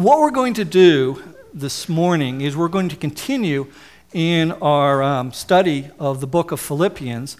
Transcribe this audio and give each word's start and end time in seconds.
what 0.00 0.20
we're 0.20 0.30
going 0.30 0.54
to 0.54 0.64
do 0.64 1.22
this 1.52 1.86
morning 1.86 2.40
is 2.40 2.56
we're 2.56 2.68
going 2.68 2.88
to 2.88 2.96
continue 2.96 3.66
in 4.14 4.50
our 4.52 5.02
um, 5.02 5.30
study 5.30 5.90
of 5.98 6.22
the 6.22 6.26
book 6.26 6.52
of 6.52 6.58
Philippians 6.58 7.36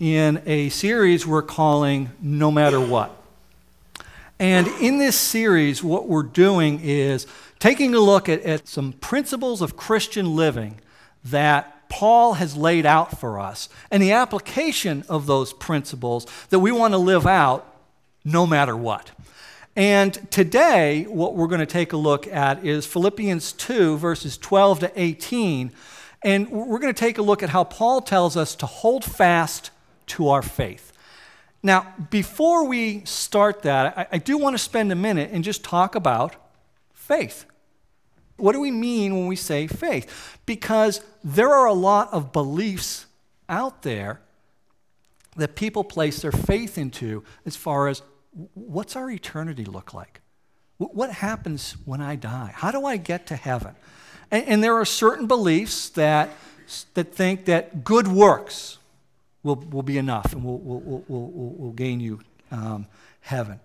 in 0.00 0.42
a 0.44 0.70
series 0.70 1.24
we're 1.24 1.40
calling 1.40 2.10
No 2.20 2.50
Matter 2.50 2.80
What. 2.80 3.16
And 4.40 4.66
in 4.80 4.98
this 4.98 5.14
series, 5.14 5.84
what 5.84 6.08
we're 6.08 6.24
doing 6.24 6.80
is 6.82 7.28
taking 7.60 7.94
a 7.94 8.00
look 8.00 8.28
at, 8.28 8.42
at 8.42 8.66
some 8.66 8.92
principles 8.94 9.62
of 9.62 9.76
Christian 9.76 10.34
living 10.34 10.80
that 11.24 11.88
Paul 11.88 12.34
has 12.34 12.56
laid 12.56 12.86
out 12.86 13.20
for 13.20 13.38
us 13.38 13.68
and 13.88 14.02
the 14.02 14.10
application 14.10 15.04
of 15.08 15.26
those 15.26 15.52
principles 15.52 16.26
that 16.48 16.58
we 16.58 16.72
want 16.72 16.92
to 16.92 16.98
live 16.98 17.24
out 17.24 17.72
no 18.24 18.48
matter 18.48 18.76
what. 18.76 19.12
And 19.76 20.30
today, 20.30 21.04
what 21.04 21.36
we're 21.36 21.46
going 21.46 21.60
to 21.60 21.66
take 21.66 21.92
a 21.92 21.96
look 21.96 22.26
at 22.26 22.64
is 22.64 22.86
Philippians 22.86 23.52
2, 23.52 23.98
verses 23.98 24.36
12 24.36 24.80
to 24.80 24.92
18. 25.00 25.72
And 26.22 26.50
we're 26.50 26.80
going 26.80 26.92
to 26.92 26.98
take 26.98 27.18
a 27.18 27.22
look 27.22 27.42
at 27.42 27.50
how 27.50 27.64
Paul 27.64 28.00
tells 28.00 28.36
us 28.36 28.54
to 28.56 28.66
hold 28.66 29.04
fast 29.04 29.70
to 30.08 30.28
our 30.28 30.42
faith. 30.42 30.92
Now, 31.62 31.94
before 32.10 32.66
we 32.66 33.04
start 33.04 33.62
that, 33.62 33.96
I, 33.96 34.06
I 34.12 34.18
do 34.18 34.38
want 34.38 34.54
to 34.54 34.58
spend 34.58 34.90
a 34.92 34.96
minute 34.96 35.30
and 35.32 35.44
just 35.44 35.62
talk 35.62 35.94
about 35.94 36.34
faith. 36.92 37.44
What 38.36 38.52
do 38.52 38.60
we 38.60 38.70
mean 38.70 39.14
when 39.14 39.26
we 39.26 39.36
say 39.36 39.66
faith? 39.66 40.38
Because 40.46 41.02
there 41.22 41.52
are 41.52 41.66
a 41.66 41.74
lot 41.74 42.12
of 42.12 42.32
beliefs 42.32 43.06
out 43.48 43.82
there 43.82 44.20
that 45.36 45.54
people 45.54 45.84
place 45.84 46.22
their 46.22 46.32
faith 46.32 46.76
into 46.76 47.22
as 47.46 47.56
far 47.56 47.88
as 47.88 48.02
what's 48.54 48.96
our 48.96 49.10
eternity 49.10 49.64
look 49.64 49.92
like? 49.92 50.20
What 50.78 51.10
happens 51.10 51.76
when 51.84 52.00
I 52.00 52.16
die? 52.16 52.52
How 52.54 52.70
do 52.70 52.86
I 52.86 52.96
get 52.96 53.26
to 53.26 53.36
heaven? 53.36 53.74
And, 54.30 54.44
and 54.46 54.64
there 54.64 54.76
are 54.76 54.84
certain 54.84 55.26
beliefs 55.26 55.90
that, 55.90 56.30
that 56.94 57.14
think 57.14 57.44
that 57.46 57.84
good 57.84 58.08
works 58.08 58.78
will, 59.42 59.56
will 59.56 59.82
be 59.82 59.98
enough 59.98 60.32
and 60.32 60.44
will, 60.44 60.58
will, 60.58 60.80
will, 60.80 61.04
will, 61.08 61.54
will 61.54 61.72
gain 61.72 62.00
you 62.00 62.20
um, 62.50 62.86
heaven. 63.20 63.60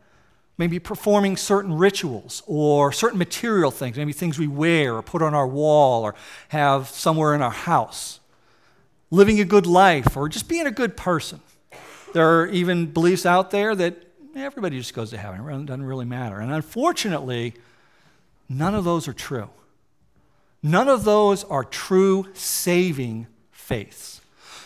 Maybe 0.57 0.79
performing 0.79 1.35
certain 1.37 1.73
rituals 1.73 2.41
or 2.47 2.91
certain 2.91 3.17
material 3.17 3.71
things, 3.71 3.97
maybe 3.97 4.13
things 4.13 4.39
we 4.39 4.47
wear 4.47 4.95
or 4.95 5.01
put 5.01 5.21
on 5.21 5.33
our 5.33 5.47
wall 5.47 6.03
or 6.03 6.15
have 6.49 6.87
somewhere 6.89 7.35
in 7.35 7.41
our 7.41 7.51
house. 7.51 8.19
Living 9.11 9.39
a 9.39 9.45
good 9.45 9.67
life 9.67 10.17
or 10.17 10.29
just 10.29 10.47
being 10.47 10.65
a 10.65 10.71
good 10.71 10.97
person. 10.97 11.41
There 12.13 12.41
are 12.41 12.47
even 12.47 12.87
beliefs 12.87 13.25
out 13.25 13.51
there 13.51 13.75
that 13.75 14.04
everybody 14.43 14.77
just 14.77 14.93
goes 14.93 15.11
to 15.11 15.17
heaven. 15.17 15.39
It 15.47 15.65
doesn't 15.65 15.85
really 15.85 16.05
matter. 16.05 16.39
And 16.39 16.51
unfortunately, 16.51 17.53
none 18.49 18.75
of 18.75 18.83
those 18.83 19.07
are 19.07 19.13
true. 19.13 19.49
None 20.61 20.89
of 20.89 21.03
those 21.03 21.43
are 21.43 21.63
true 21.63 22.27
saving 22.33 23.27
faiths. 23.51 24.21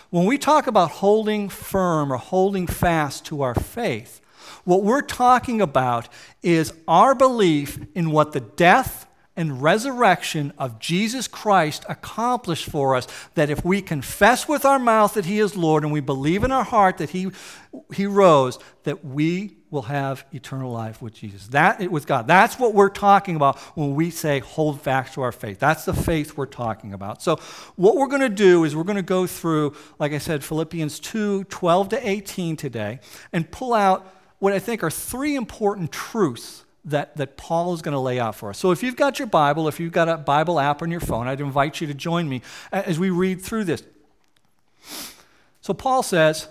When 0.10 0.26
we 0.26 0.38
talk 0.38 0.66
about 0.66 0.92
holding 0.92 1.50
firm 1.50 2.12
or 2.12 2.18
holding 2.18 2.68
fast 2.68 3.26
to 3.26 3.42
our 3.42 3.54
faith, 3.54 4.22
what 4.64 4.84
we're 4.84 5.02
talking 5.02 5.62
about 5.62 6.10
is 6.42 6.74
our 6.88 7.14
belief 7.14 7.78
in 7.94 8.12
what 8.12 8.32
the 8.32 8.40
death 8.40 9.06
and 9.40 9.64
resurrection 9.64 10.52
of 10.58 10.80
Jesus 10.80 11.26
Christ 11.26 11.86
accomplished 11.88 12.70
for 12.70 12.94
us 12.94 13.08
that 13.36 13.50
if 13.50 13.64
we 13.64 13.82
confess 13.82 14.50
with 14.50 14.66
our 14.66 14.78
mouth 14.78 15.14
that 15.14 15.26
he 15.26 15.40
is 15.40 15.56
Lord 15.56 15.84
and 15.84 15.94
we 15.94 16.02
believe 16.02 16.44
in 16.44 16.52
our 16.52 16.66
heart 16.66 16.98
that 16.98 17.12
he, 17.12 17.32
he 17.94 18.06
rose, 18.06 18.60
that 18.84 19.06
we 19.06 19.56
will 19.72 19.84
have 19.84 20.26
eternal 20.34 20.74
life 20.74 21.02
with 21.02 21.14
Jesus. 21.14 21.48
That 21.48 21.90
with 21.90 22.06
God. 22.06 22.28
That's 22.28 22.60
what 22.60 22.74
we're 22.74 22.90
talking 22.90 23.38
about 23.38 23.58
when 23.78 23.96
we 23.96 24.10
say 24.10 24.40
hold 24.40 24.82
fast 24.82 25.14
to 25.14 25.22
our 25.22 25.32
faith. 25.32 25.58
That's 25.58 25.86
the 25.86 25.94
faith 25.94 26.36
we're 26.36 26.46
talking 26.46 26.94
about. 26.94 27.22
So 27.22 27.38
what 27.78 27.96
we're 27.96 28.08
going 28.08 28.20
to 28.22 28.28
do 28.28 28.66
is 28.66 28.76
we're 28.76 28.84
going 28.84 28.98
to 28.98 29.02
go 29.02 29.26
through, 29.26 29.74
like 30.00 30.12
I 30.12 30.18
said, 30.18 30.44
Philippians 30.44 31.00
2, 31.00 31.46
12 31.46 31.90
to 31.90 32.10
18 32.10 32.58
today, 32.58 33.00
and 33.32 33.50
pull 33.50 33.74
out 33.74 34.06
what 34.40 34.52
I 34.52 34.60
think 34.60 34.84
are 34.84 34.92
three 34.92 35.36
important 35.36 35.94
truths 35.94 36.66
that, 36.90 37.16
that 37.18 37.38
Paul 37.38 37.74
is 37.74 37.82
going 37.82 37.94
to 37.94 38.00
lay 38.00 38.20
out 38.20 38.36
for 38.36 38.50
us. 38.50 38.58
So 38.58 38.72
if 38.72 38.84
you've 38.84 38.96
got 38.96 39.20
your 39.20 39.28
Bible, 39.28 39.68
if 39.68 39.80
you've 39.80 39.92
got 39.92 40.10
a 40.10 40.18
Bible 40.18 40.60
app 40.60 40.82
on 40.82 40.92
your 40.92 41.00
phone, 41.00 41.28
I'd 41.28 41.42
invite 41.42 41.82
you 41.82 41.88
to 41.88 41.94
join 41.94 42.28
me 42.28 42.42
as 42.72 43.00
we 43.00 43.10
read 43.10 43.42
through 43.42 43.66
this. 43.66 43.84
So 45.62 45.74
Paul 45.74 46.04
says, 46.04 46.48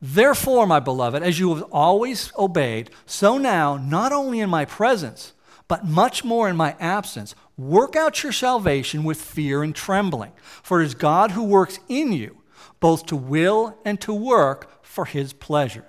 Therefore, 0.00 0.66
my 0.66 0.78
beloved, 0.78 1.22
as 1.22 1.38
you 1.38 1.54
have 1.54 1.64
always 1.72 2.30
obeyed, 2.38 2.90
so 3.06 3.38
now, 3.38 3.76
not 3.76 4.12
only 4.12 4.40
in 4.40 4.50
my 4.50 4.64
presence, 4.64 5.32
but 5.68 5.86
much 5.86 6.22
more 6.22 6.48
in 6.48 6.56
my 6.56 6.76
absence, 6.78 7.34
work 7.56 7.96
out 7.96 8.22
your 8.22 8.32
salvation 8.32 9.04
with 9.04 9.20
fear 9.20 9.62
and 9.62 9.74
trembling. 9.74 10.32
For 10.62 10.80
it 10.80 10.86
is 10.86 10.94
God 10.94 11.32
who 11.32 11.44
works 11.44 11.78
in 11.88 12.12
you, 12.12 12.36
both 12.78 13.06
to 13.06 13.16
will 13.16 13.78
and 13.84 14.00
to 14.02 14.12
work 14.12 14.84
for 14.84 15.06
his 15.06 15.32
pleasure. 15.32 15.86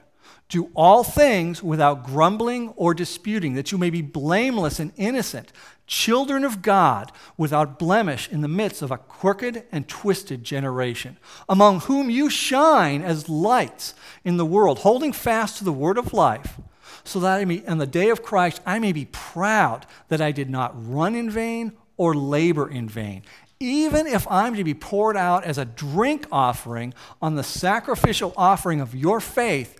Do 0.49 0.69
all 0.75 1.03
things 1.03 1.61
without 1.61 2.05
grumbling 2.05 2.69
or 2.77 2.93
disputing, 2.93 3.55
that 3.55 3.71
you 3.71 3.77
may 3.77 3.89
be 3.89 4.01
blameless 4.01 4.79
and 4.79 4.93
innocent, 4.95 5.51
children 5.87 6.45
of 6.45 6.61
God, 6.61 7.11
without 7.37 7.77
blemish 7.77 8.29
in 8.29 8.41
the 8.41 8.47
midst 8.47 8.81
of 8.81 8.91
a 8.91 8.97
crooked 8.97 9.63
and 9.71 9.87
twisted 9.87 10.43
generation, 10.43 11.17
among 11.49 11.81
whom 11.81 12.09
you 12.09 12.29
shine 12.29 13.01
as 13.01 13.27
lights 13.27 13.93
in 14.23 14.37
the 14.37 14.45
world, 14.45 14.79
holding 14.79 15.11
fast 15.11 15.57
to 15.57 15.63
the 15.65 15.73
word 15.73 15.97
of 15.97 16.13
life, 16.13 16.59
so 17.03 17.19
that 17.19 17.39
I 17.39 17.45
may, 17.45 17.65
on 17.65 17.77
the 17.77 17.87
day 17.87 18.09
of 18.09 18.23
Christ 18.23 18.61
I 18.65 18.79
may 18.79 18.91
be 18.93 19.05
proud 19.05 19.85
that 20.07 20.21
I 20.21 20.31
did 20.31 20.49
not 20.49 20.73
run 20.75 21.15
in 21.15 21.29
vain 21.29 21.73
or 21.97 22.13
labor 22.13 22.69
in 22.69 22.87
vain. 22.87 23.23
Even 23.59 24.05
if 24.05 24.27
I'm 24.29 24.55
to 24.55 24.63
be 24.63 24.73
poured 24.73 25.17
out 25.17 25.43
as 25.43 25.57
a 25.57 25.65
drink 25.65 26.25
offering 26.31 26.93
on 27.21 27.35
the 27.35 27.43
sacrificial 27.43 28.33
offering 28.37 28.79
of 28.79 28.93
your 28.93 29.19
faith, 29.19 29.79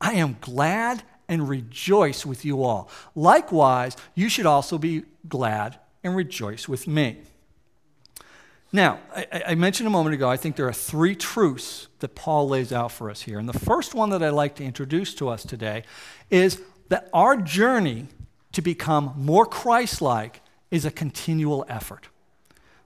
I 0.00 0.14
am 0.14 0.36
glad 0.40 1.02
and 1.28 1.48
rejoice 1.48 2.24
with 2.24 2.44
you 2.44 2.62
all. 2.62 2.88
Likewise, 3.14 3.96
you 4.14 4.28
should 4.28 4.46
also 4.46 4.78
be 4.78 5.04
glad 5.28 5.78
and 6.04 6.14
rejoice 6.14 6.68
with 6.68 6.86
me. 6.86 7.18
Now, 8.72 8.98
I, 9.14 9.42
I, 9.48 9.54
mentioned 9.54 9.86
a 9.86 9.90
moment 9.90 10.14
ago, 10.14 10.28
I 10.28 10.36
think 10.36 10.56
there 10.56 10.68
are 10.68 10.72
three 10.72 11.14
truths 11.14 11.88
that 12.00 12.14
Paul 12.14 12.48
lays 12.48 12.72
out 12.72 12.92
for 12.92 13.10
us 13.10 13.22
here. 13.22 13.38
And 13.38 13.48
the 13.48 13.58
first 13.58 13.94
one 13.94 14.10
that 14.10 14.22
I'd 14.22 14.30
like 14.30 14.56
to 14.56 14.64
introduce 14.64 15.14
to 15.14 15.28
us 15.28 15.44
today 15.44 15.84
is 16.30 16.60
that 16.88 17.08
our 17.12 17.36
journey 17.36 18.06
to 18.52 18.62
become 18.62 19.14
more 19.16 19.46
Christ 19.46 20.02
like 20.02 20.42
is 20.70 20.84
a 20.84 20.90
continual 20.90 21.64
effort. 21.68 22.08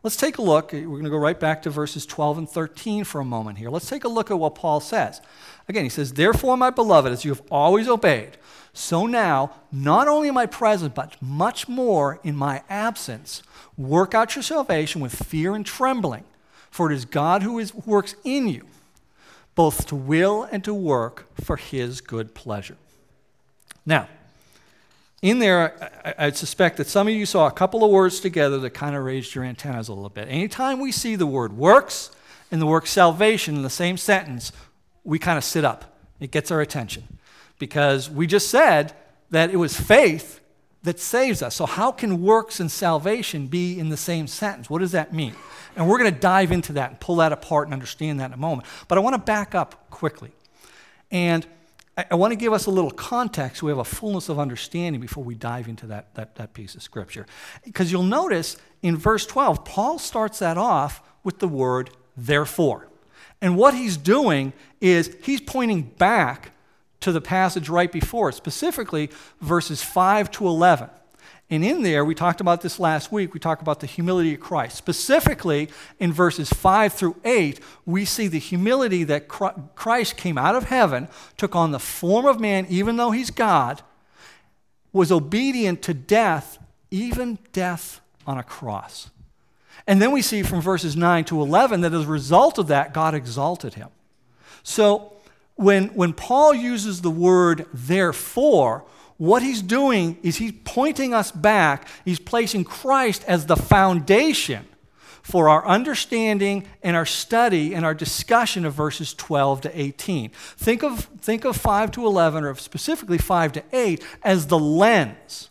Let's 0.03 0.17
take 0.17 0.39
a 0.39 0.43
look. 0.43 0.73
We're 0.73 0.87
going 0.87 1.05
to 1.05 1.11
go 1.11 1.19
right 1.19 1.39
back 1.39 1.63
to 1.63 1.71
verses 1.71 2.07
12 2.07 2.39
and 2.39 2.49
13 2.49 3.05
for 3.05 3.21
a 3.21 3.25
moment 3.25 3.59
here. 3.59 3.69
Let's 3.69 3.89
take 3.89 4.05
a 4.05 4.09
look 4.09 4.31
at 4.31 4.39
what 4.39 4.55
Paul 4.55 4.81
says. 4.81 5.21
Again, 5.69 5.85
he 5.85 5.91
says, 5.91 6.15
Therefore, 6.15 6.57
my 6.57 6.71
beloved, 6.71 7.13
as 7.13 7.25
you 7.25 7.33
have 7.33 7.43
always 7.51 7.87
obeyed, 7.87 8.39
so 8.73 9.05
now, 9.05 9.53
not 9.71 10.09
only 10.09 10.29
in 10.29 10.35
my 10.35 10.47
presence, 10.47 10.93
but 10.95 11.21
much 11.21 11.69
more 11.69 12.19
in 12.23 12.35
my 12.35 12.63
absence, 12.71 13.43
work 13.77 14.15
out 14.15 14.35
your 14.35 14.43
salvation 14.43 15.03
with 15.03 15.15
fear 15.15 15.55
and 15.55 15.67
trembling, 15.67 16.25
for 16.71 16.91
it 16.91 16.95
is 16.95 17.05
God 17.05 17.43
who 17.43 17.59
is, 17.59 17.75
works 17.75 18.15
in 18.25 18.49
you, 18.49 18.65
both 19.55 19.87
to 19.89 19.97
will 19.97 20.45
and 20.45 20.65
to 20.65 20.73
work 20.73 21.27
for 21.35 21.57
his 21.57 22.01
good 22.01 22.35
pleasure. 22.35 22.77
Now, 23.85 24.09
in 25.23 25.39
there, 25.39 25.93
I, 26.05 26.27
I, 26.27 26.31
suspect 26.31 26.79
that 26.79 26.87
some 26.87 27.07
of 27.07 27.13
you 27.13 27.27
saw 27.27 27.47
a 27.47 27.51
couple 27.51 27.85
of 27.85 27.91
words 27.91 28.21
together 28.21 28.59
that 28.61 28.71
kind 28.71 28.97
of 28.97 29.05
raised 29.05 29.35
your 29.35 29.45
antennas 29.45 29.89
a 29.89 29.93
little 29.93 30.09
bit. 30.09 30.29
Anytime 30.29 30.81
we 30.81 30.93
see 30.93 31.15
the 31.15 31.27
word 31.27 31.53
works 31.53 32.11
and 32.51 32.61
the 32.61 32.67
word 32.67 32.89
salvation 32.89 33.55
in 33.55 33.63
the 33.63 33.71
same 33.71 33.99
sentence, 33.99 34.51
we 35.05 35.19
kind 35.19 35.37
of 35.37 35.45
sit 35.45 35.65
up. 35.65 35.99
It 36.21 36.31
gets 36.31 36.51
our 36.51 36.61
attention 36.61 37.19
because 37.59 38.11
we 38.11 38.27
just 38.27 38.49
said 38.49 38.95
that 39.31 39.51
it 39.51 39.57
was 39.57 39.79
faith 39.79 40.41
that 40.83 40.99
saves 40.99 41.43
us. 41.43 41.55
So, 41.55 41.67
how 41.67 41.93
can 41.93 42.23
works 42.23 42.59
and 42.59 42.71
salvation 42.71 43.47
be 43.47 43.79
in 43.79 43.91
the 43.91 43.97
same 43.97 44.27
sentence? 44.27 44.71
What 44.71 44.79
does 44.79 44.93
that 44.93 45.13
mean? 45.13 45.35
And 45.77 45.89
we're 45.89 45.99
going 45.99 46.13
to 46.13 46.21
dive 46.21 46.51
into 46.51 46.73
that 46.75 46.91
and 46.91 47.01
pull 47.01 47.17
that 47.17 47.33
apart 47.33 47.67
and 47.67 47.75
understand 47.75 48.21
that 48.21 48.27
in 48.27 48.33
a 48.33 48.39
moment. 48.39 48.67
But 48.89 48.99
I 48.99 49.03
want 49.03 49.15
to 49.15 49.21
back 49.21 49.55
up 49.55 49.91
quickly. 49.91 50.33
And 51.11 51.47
I, 52.11 52.15
want 52.15 52.33
to 52.33 52.37
give 52.37 52.53
us 52.53 52.67
a 52.67 52.71
little 52.71 52.91
context 52.91 53.61
so 53.61 53.67
we 53.67 53.71
have 53.71 53.79
a 53.79 53.85
fullness 53.85 54.29
of 54.29 54.39
understanding 54.39 55.01
before 55.01 55.25
we 55.25 55.35
dive 55.35 55.69
into 55.69 55.87
that, 55.87 56.15
that, 56.15 56.37
that 56.37 56.55
piece 56.55 56.75
of 56.75 56.83
scripture. 56.83 57.27
Because 57.65 57.91
you'll 57.91 58.03
notice 58.03 58.57
in 58.83 58.97
verse 58.97 59.27
12, 59.27 59.65
Paul 59.65 59.99
starts 59.99 60.39
that 60.39 60.59
off 60.59 61.03
with 61.25 61.39
the 61.39 61.49
word 61.49 61.91
therefore. 62.17 62.89
And 63.41 63.57
what 63.57 63.75
he's 63.75 63.97
doing 63.97 64.53
is 64.81 65.17
he's 65.23 65.41
pointing 65.41 65.83
back 65.83 66.53
to 67.01 67.13
the 67.13 67.21
passage 67.21 67.69
right 67.69 67.91
before, 67.91 68.31
specifically 68.33 69.11
verses 69.41 69.83
5 69.83 70.31
to 70.33 70.47
11. 70.47 70.91
And 71.51 71.65
in 71.65 71.83
there, 71.83 72.05
we 72.05 72.15
talked 72.15 72.41
about 72.41 72.61
this 72.61 72.79
last 72.79 73.11
week, 73.11 73.35
we 73.35 73.41
talked 73.41 73.61
about 73.61 73.81
the 73.81 73.87
humility 73.89 74.35
of 74.35 74.41
Christ. 74.41 74.77
Specifically, 74.77 75.69
in 75.99 76.13
verses 76.13 76.49
5 76.49 76.93
through 76.93 77.17
8, 77.25 77.59
we 77.85 78.05
see 78.05 78.29
the 78.29 78.39
humility 78.39 79.03
that 79.05 79.27
Christ 79.27 80.17
came 80.17 80.39
out 80.39 80.55
of 80.55 80.65
heaven, 80.65 81.09
took 81.37 81.57
on 81.57 81.73
the 81.73 81.81
form 81.81 82.25
of 82.25 82.39
man, 82.39 82.67
even 82.69 82.97
though 82.97 83.11
he's 83.11 83.31
God, 83.31 83.83
was 84.93 85.11
obedient 85.11 85.83
to 85.83 85.95
death 85.95 86.59
even 86.91 87.39
death 87.53 88.01
on 88.27 88.39
a 88.39 88.43
cross. 88.43 89.11
And 89.87 90.01
then 90.01 90.13
we 90.13 90.23
see 90.23 90.43
from 90.43 90.61
verses 90.61 90.97
9 90.97 91.25
to 91.27 91.41
11 91.41 91.81
that 91.81 91.95
as 91.95 92.05
a 92.05 92.09
result 92.09 92.59
of 92.59 92.69
that, 92.69 92.93
God 92.93 93.15
exalted 93.15 93.75
him. 93.75 93.89
So 94.63 95.15
when, 95.57 95.89
when 95.89 96.13
Paul 96.13 96.55
uses 96.55 97.01
the 97.01 97.11
word 97.11 97.67
therefore, 97.73 98.85
what 99.21 99.43
he's 99.43 99.61
doing 99.61 100.17
is 100.23 100.39
he's 100.39 100.55
pointing 100.65 101.13
us 101.13 101.31
back, 101.31 101.87
he's 102.07 102.19
placing 102.19 102.65
Christ 102.65 103.23
as 103.29 103.45
the 103.45 103.55
foundation 103.55 104.65
for 105.21 105.51
our 105.51 105.67
understanding 105.67 106.67
and 106.83 106.97
our 106.97 107.05
study 107.05 107.75
and 107.75 107.85
our 107.85 107.93
discussion 107.93 108.65
of 108.65 108.73
verses 108.73 109.13
12 109.13 109.61
to 109.61 109.79
18. 109.79 110.31
Think 110.31 110.83
of, 110.83 111.05
think 111.21 111.45
of 111.45 111.55
5 111.55 111.91
to 111.91 112.07
11, 112.07 112.45
or 112.45 112.55
specifically 112.55 113.19
5 113.19 113.53
to 113.53 113.65
8, 113.75 114.03
as 114.23 114.47
the 114.47 114.59
lens 114.59 115.51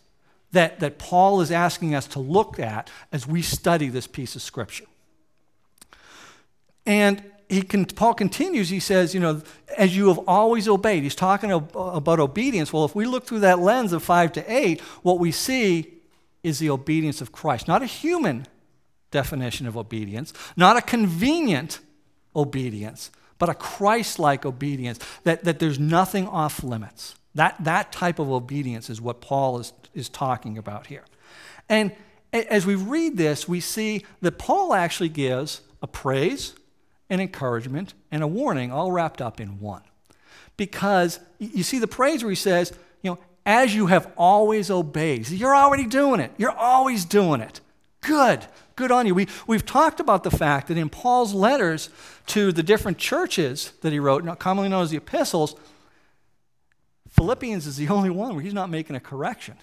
that, 0.50 0.80
that 0.80 0.98
Paul 0.98 1.40
is 1.40 1.52
asking 1.52 1.94
us 1.94 2.08
to 2.08 2.18
look 2.18 2.58
at 2.58 2.90
as 3.12 3.24
we 3.24 3.40
study 3.40 3.88
this 3.88 4.08
piece 4.08 4.34
of 4.34 4.42
Scripture. 4.42 4.86
And 6.84 7.22
he 7.50 7.62
can, 7.62 7.84
Paul 7.84 8.14
continues, 8.14 8.68
he 8.68 8.78
says, 8.78 9.12
you 9.12 9.18
know, 9.18 9.42
as 9.76 9.96
you 9.96 10.06
have 10.06 10.20
always 10.28 10.68
obeyed. 10.68 11.02
He's 11.02 11.16
talking 11.16 11.50
about 11.50 12.20
obedience. 12.20 12.72
Well, 12.72 12.84
if 12.84 12.94
we 12.94 13.06
look 13.06 13.26
through 13.26 13.40
that 13.40 13.58
lens 13.58 13.92
of 13.92 14.04
5 14.04 14.32
to 14.34 14.52
8, 14.52 14.80
what 15.02 15.18
we 15.18 15.32
see 15.32 15.94
is 16.44 16.60
the 16.60 16.70
obedience 16.70 17.20
of 17.20 17.32
Christ, 17.32 17.66
not 17.66 17.82
a 17.82 17.86
human 17.86 18.46
definition 19.10 19.66
of 19.66 19.76
obedience, 19.76 20.32
not 20.56 20.76
a 20.76 20.80
convenient 20.80 21.80
obedience, 22.36 23.10
but 23.40 23.48
a 23.48 23.54
Christ 23.54 24.20
like 24.20 24.46
obedience, 24.46 25.00
that, 25.24 25.42
that 25.42 25.58
there's 25.58 25.80
nothing 25.80 26.28
off 26.28 26.62
limits. 26.62 27.16
That, 27.34 27.56
that 27.64 27.90
type 27.90 28.20
of 28.20 28.30
obedience 28.30 28.88
is 28.88 29.00
what 29.00 29.20
Paul 29.20 29.58
is, 29.58 29.72
is 29.92 30.08
talking 30.08 30.56
about 30.56 30.86
here. 30.86 31.04
And 31.68 31.90
as 32.32 32.64
we 32.64 32.76
read 32.76 33.16
this, 33.16 33.48
we 33.48 33.58
see 33.58 34.04
that 34.20 34.38
Paul 34.38 34.72
actually 34.72 35.08
gives 35.08 35.62
a 35.82 35.88
praise, 35.88 36.54
an 37.10 37.20
encouragement, 37.20 37.92
and 38.10 38.22
a 38.22 38.26
warning 38.26 38.72
all 38.72 38.92
wrapped 38.92 39.20
up 39.20 39.40
in 39.40 39.60
one. 39.60 39.82
Because 40.56 41.20
you 41.38 41.62
see 41.62 41.78
the 41.78 41.86
praise 41.86 42.22
where 42.22 42.30
he 42.30 42.36
says, 42.36 42.72
you 43.02 43.10
know, 43.10 43.18
as 43.44 43.74
you 43.74 43.86
have 43.86 44.10
always 44.16 44.70
obeyed. 44.70 45.28
You're 45.28 45.56
already 45.56 45.86
doing 45.86 46.20
it. 46.20 46.32
You're 46.38 46.50
always 46.50 47.04
doing 47.04 47.40
it. 47.40 47.60
Good. 48.00 48.46
Good 48.76 48.90
on 48.90 49.06
you. 49.06 49.14
We, 49.14 49.26
we've 49.46 49.66
talked 49.66 50.00
about 50.00 50.22
the 50.22 50.30
fact 50.30 50.68
that 50.68 50.78
in 50.78 50.88
Paul's 50.88 51.34
letters 51.34 51.90
to 52.28 52.52
the 52.52 52.62
different 52.62 52.98
churches 52.98 53.72
that 53.82 53.92
he 53.92 53.98
wrote, 53.98 54.24
commonly 54.38 54.68
known 54.68 54.82
as 54.82 54.90
the 54.90 54.96
epistles, 54.96 55.54
Philippians 57.10 57.66
is 57.66 57.76
the 57.76 57.88
only 57.90 58.10
one 58.10 58.34
where 58.34 58.42
he's 58.42 58.54
not 58.54 58.70
making 58.70 58.96
a 58.96 59.00
correction, 59.00 59.56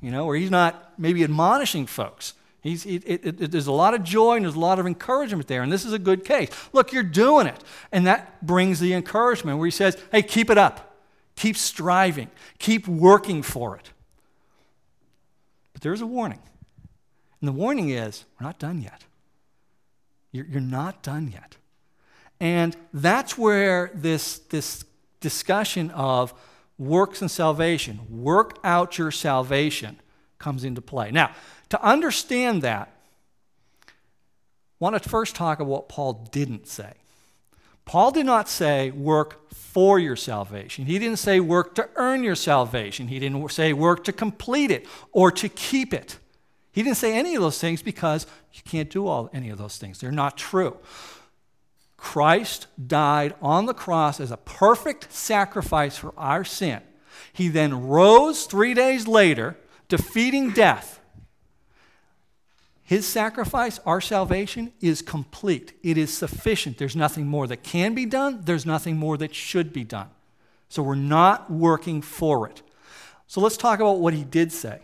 you 0.00 0.10
know, 0.10 0.26
where 0.26 0.36
he's 0.36 0.50
not 0.50 0.94
maybe 0.98 1.22
admonishing 1.22 1.86
folks. 1.86 2.34
He's, 2.66 2.84
it, 2.86 3.02
it, 3.06 3.50
there's 3.50 3.66
a 3.66 3.72
lot 3.72 3.94
of 3.94 4.02
joy 4.02 4.36
and 4.36 4.44
there's 4.44 4.56
a 4.56 4.60
lot 4.60 4.78
of 4.78 4.86
encouragement 4.86 5.46
there, 5.46 5.62
and 5.62 5.72
this 5.72 5.84
is 5.84 5.92
a 5.92 5.98
good 5.98 6.24
case. 6.24 6.50
Look, 6.72 6.92
you're 6.92 7.02
doing 7.02 7.46
it. 7.46 7.62
And 7.92 8.06
that 8.06 8.44
brings 8.44 8.80
the 8.80 8.92
encouragement 8.92 9.58
where 9.58 9.66
he 9.66 9.70
says, 9.70 9.96
hey, 10.10 10.22
keep 10.22 10.50
it 10.50 10.58
up, 10.58 10.96
keep 11.36 11.56
striving, 11.56 12.30
keep 12.58 12.88
working 12.88 13.42
for 13.42 13.76
it. 13.76 13.90
But 15.72 15.82
there's 15.82 16.00
a 16.00 16.06
warning. 16.06 16.40
And 17.40 17.48
the 17.48 17.52
warning 17.52 17.90
is 17.90 18.24
we're 18.40 18.46
not 18.46 18.58
done 18.58 18.80
yet. 18.80 19.04
You're, 20.32 20.46
you're 20.46 20.60
not 20.60 21.02
done 21.02 21.30
yet. 21.32 21.56
And 22.40 22.76
that's 22.92 23.38
where 23.38 23.90
this, 23.94 24.38
this 24.38 24.84
discussion 25.20 25.90
of 25.90 26.34
works 26.78 27.20
and 27.22 27.30
salvation, 27.30 28.00
work 28.10 28.58
out 28.64 28.98
your 28.98 29.10
salvation, 29.10 30.00
comes 30.38 30.64
into 30.64 30.82
play. 30.82 31.10
Now, 31.10 31.30
to 31.70 31.82
understand 31.82 32.62
that, 32.62 32.92
I 33.88 33.92
want 34.78 35.02
to 35.02 35.08
first 35.08 35.34
talk 35.34 35.58
about 35.58 35.70
what 35.70 35.88
Paul 35.88 36.28
didn't 36.30 36.66
say. 36.68 36.92
Paul 37.84 38.10
did 38.10 38.26
not 38.26 38.48
say 38.48 38.90
work 38.90 39.50
for 39.52 39.98
your 39.98 40.16
salvation. 40.16 40.86
He 40.86 40.98
didn't 40.98 41.18
say 41.18 41.38
work 41.40 41.74
to 41.76 41.88
earn 41.96 42.24
your 42.24 42.34
salvation. 42.34 43.08
He 43.08 43.18
didn't 43.18 43.48
say 43.52 43.72
work 43.72 44.04
to 44.04 44.12
complete 44.12 44.70
it 44.70 44.86
or 45.12 45.30
to 45.30 45.48
keep 45.48 45.94
it. 45.94 46.18
He 46.72 46.82
didn't 46.82 46.96
say 46.96 47.16
any 47.16 47.34
of 47.36 47.42
those 47.42 47.58
things 47.58 47.82
because 47.82 48.26
you 48.52 48.62
can't 48.64 48.90
do 48.90 49.06
all 49.06 49.30
any 49.32 49.50
of 49.50 49.58
those 49.58 49.78
things. 49.78 49.98
They're 49.98 50.10
not 50.10 50.36
true. 50.36 50.76
Christ 51.96 52.66
died 52.86 53.34
on 53.40 53.66
the 53.66 53.72
cross 53.72 54.20
as 54.20 54.30
a 54.30 54.36
perfect 54.36 55.12
sacrifice 55.12 55.96
for 55.96 56.12
our 56.18 56.44
sin. 56.44 56.82
He 57.32 57.48
then 57.48 57.86
rose 57.86 58.44
3 58.46 58.74
days 58.74 59.08
later, 59.08 59.56
defeating 59.88 60.50
death. 60.50 61.00
His 62.86 63.04
sacrifice, 63.04 63.80
our 63.84 64.00
salvation, 64.00 64.72
is 64.80 65.02
complete. 65.02 65.72
It 65.82 65.98
is 65.98 66.16
sufficient. 66.16 66.78
There's 66.78 66.94
nothing 66.94 67.26
more 67.26 67.48
that 67.48 67.64
can 67.64 67.94
be 67.94 68.06
done, 68.06 68.42
there's 68.44 68.64
nothing 68.64 68.96
more 68.96 69.16
that 69.18 69.34
should 69.34 69.72
be 69.72 69.82
done. 69.82 70.08
So 70.68 70.84
we're 70.84 70.94
not 70.94 71.50
working 71.50 72.00
for 72.00 72.48
it. 72.48 72.62
So 73.26 73.40
let's 73.40 73.56
talk 73.56 73.80
about 73.80 73.98
what 73.98 74.14
he 74.14 74.22
did 74.22 74.52
say. 74.52 74.78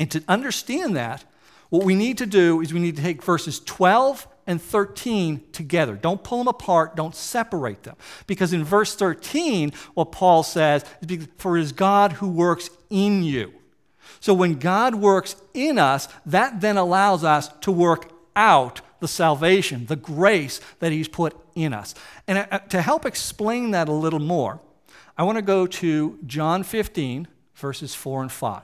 And 0.00 0.10
to 0.10 0.22
understand 0.26 0.96
that, 0.96 1.24
what 1.70 1.84
we 1.84 1.94
need 1.94 2.18
to 2.18 2.26
do 2.26 2.60
is 2.60 2.74
we 2.74 2.80
need 2.80 2.96
to 2.96 3.02
take 3.02 3.22
verses 3.22 3.60
12 3.60 4.26
and 4.48 4.60
13 4.60 5.42
together. 5.52 5.94
Don't 5.94 6.22
pull 6.24 6.38
them 6.38 6.48
apart, 6.48 6.96
don't 6.96 7.14
separate 7.14 7.84
them. 7.84 7.96
Because 8.26 8.52
in 8.52 8.64
verse 8.64 8.96
13, 8.96 9.72
what 9.94 10.10
Paul 10.10 10.42
says 10.42 10.84
is, 11.08 11.28
For 11.38 11.56
it 11.56 11.62
is 11.62 11.72
God 11.72 12.12
who 12.14 12.28
works 12.28 12.70
in 12.90 13.22
you. 13.22 13.52
So 14.20 14.34
when 14.34 14.54
God 14.54 14.94
works 14.94 15.36
in 15.54 15.78
us, 15.78 16.08
that 16.24 16.60
then 16.60 16.76
allows 16.76 17.24
us 17.24 17.48
to 17.60 17.72
work 17.72 18.10
out 18.34 18.80
the 19.00 19.08
salvation, 19.08 19.86
the 19.86 19.96
grace 19.96 20.60
that 20.78 20.92
He's 20.92 21.08
put 21.08 21.36
in 21.54 21.72
us. 21.72 21.94
And 22.26 22.46
uh, 22.50 22.58
to 22.60 22.82
help 22.82 23.04
explain 23.04 23.72
that 23.72 23.88
a 23.88 23.92
little 23.92 24.20
more, 24.20 24.60
I 25.18 25.22
want 25.22 25.36
to 25.36 25.42
go 25.42 25.66
to 25.66 26.18
John 26.26 26.62
15, 26.62 27.26
verses 27.54 27.94
4 27.94 28.22
and 28.22 28.32
5. 28.32 28.62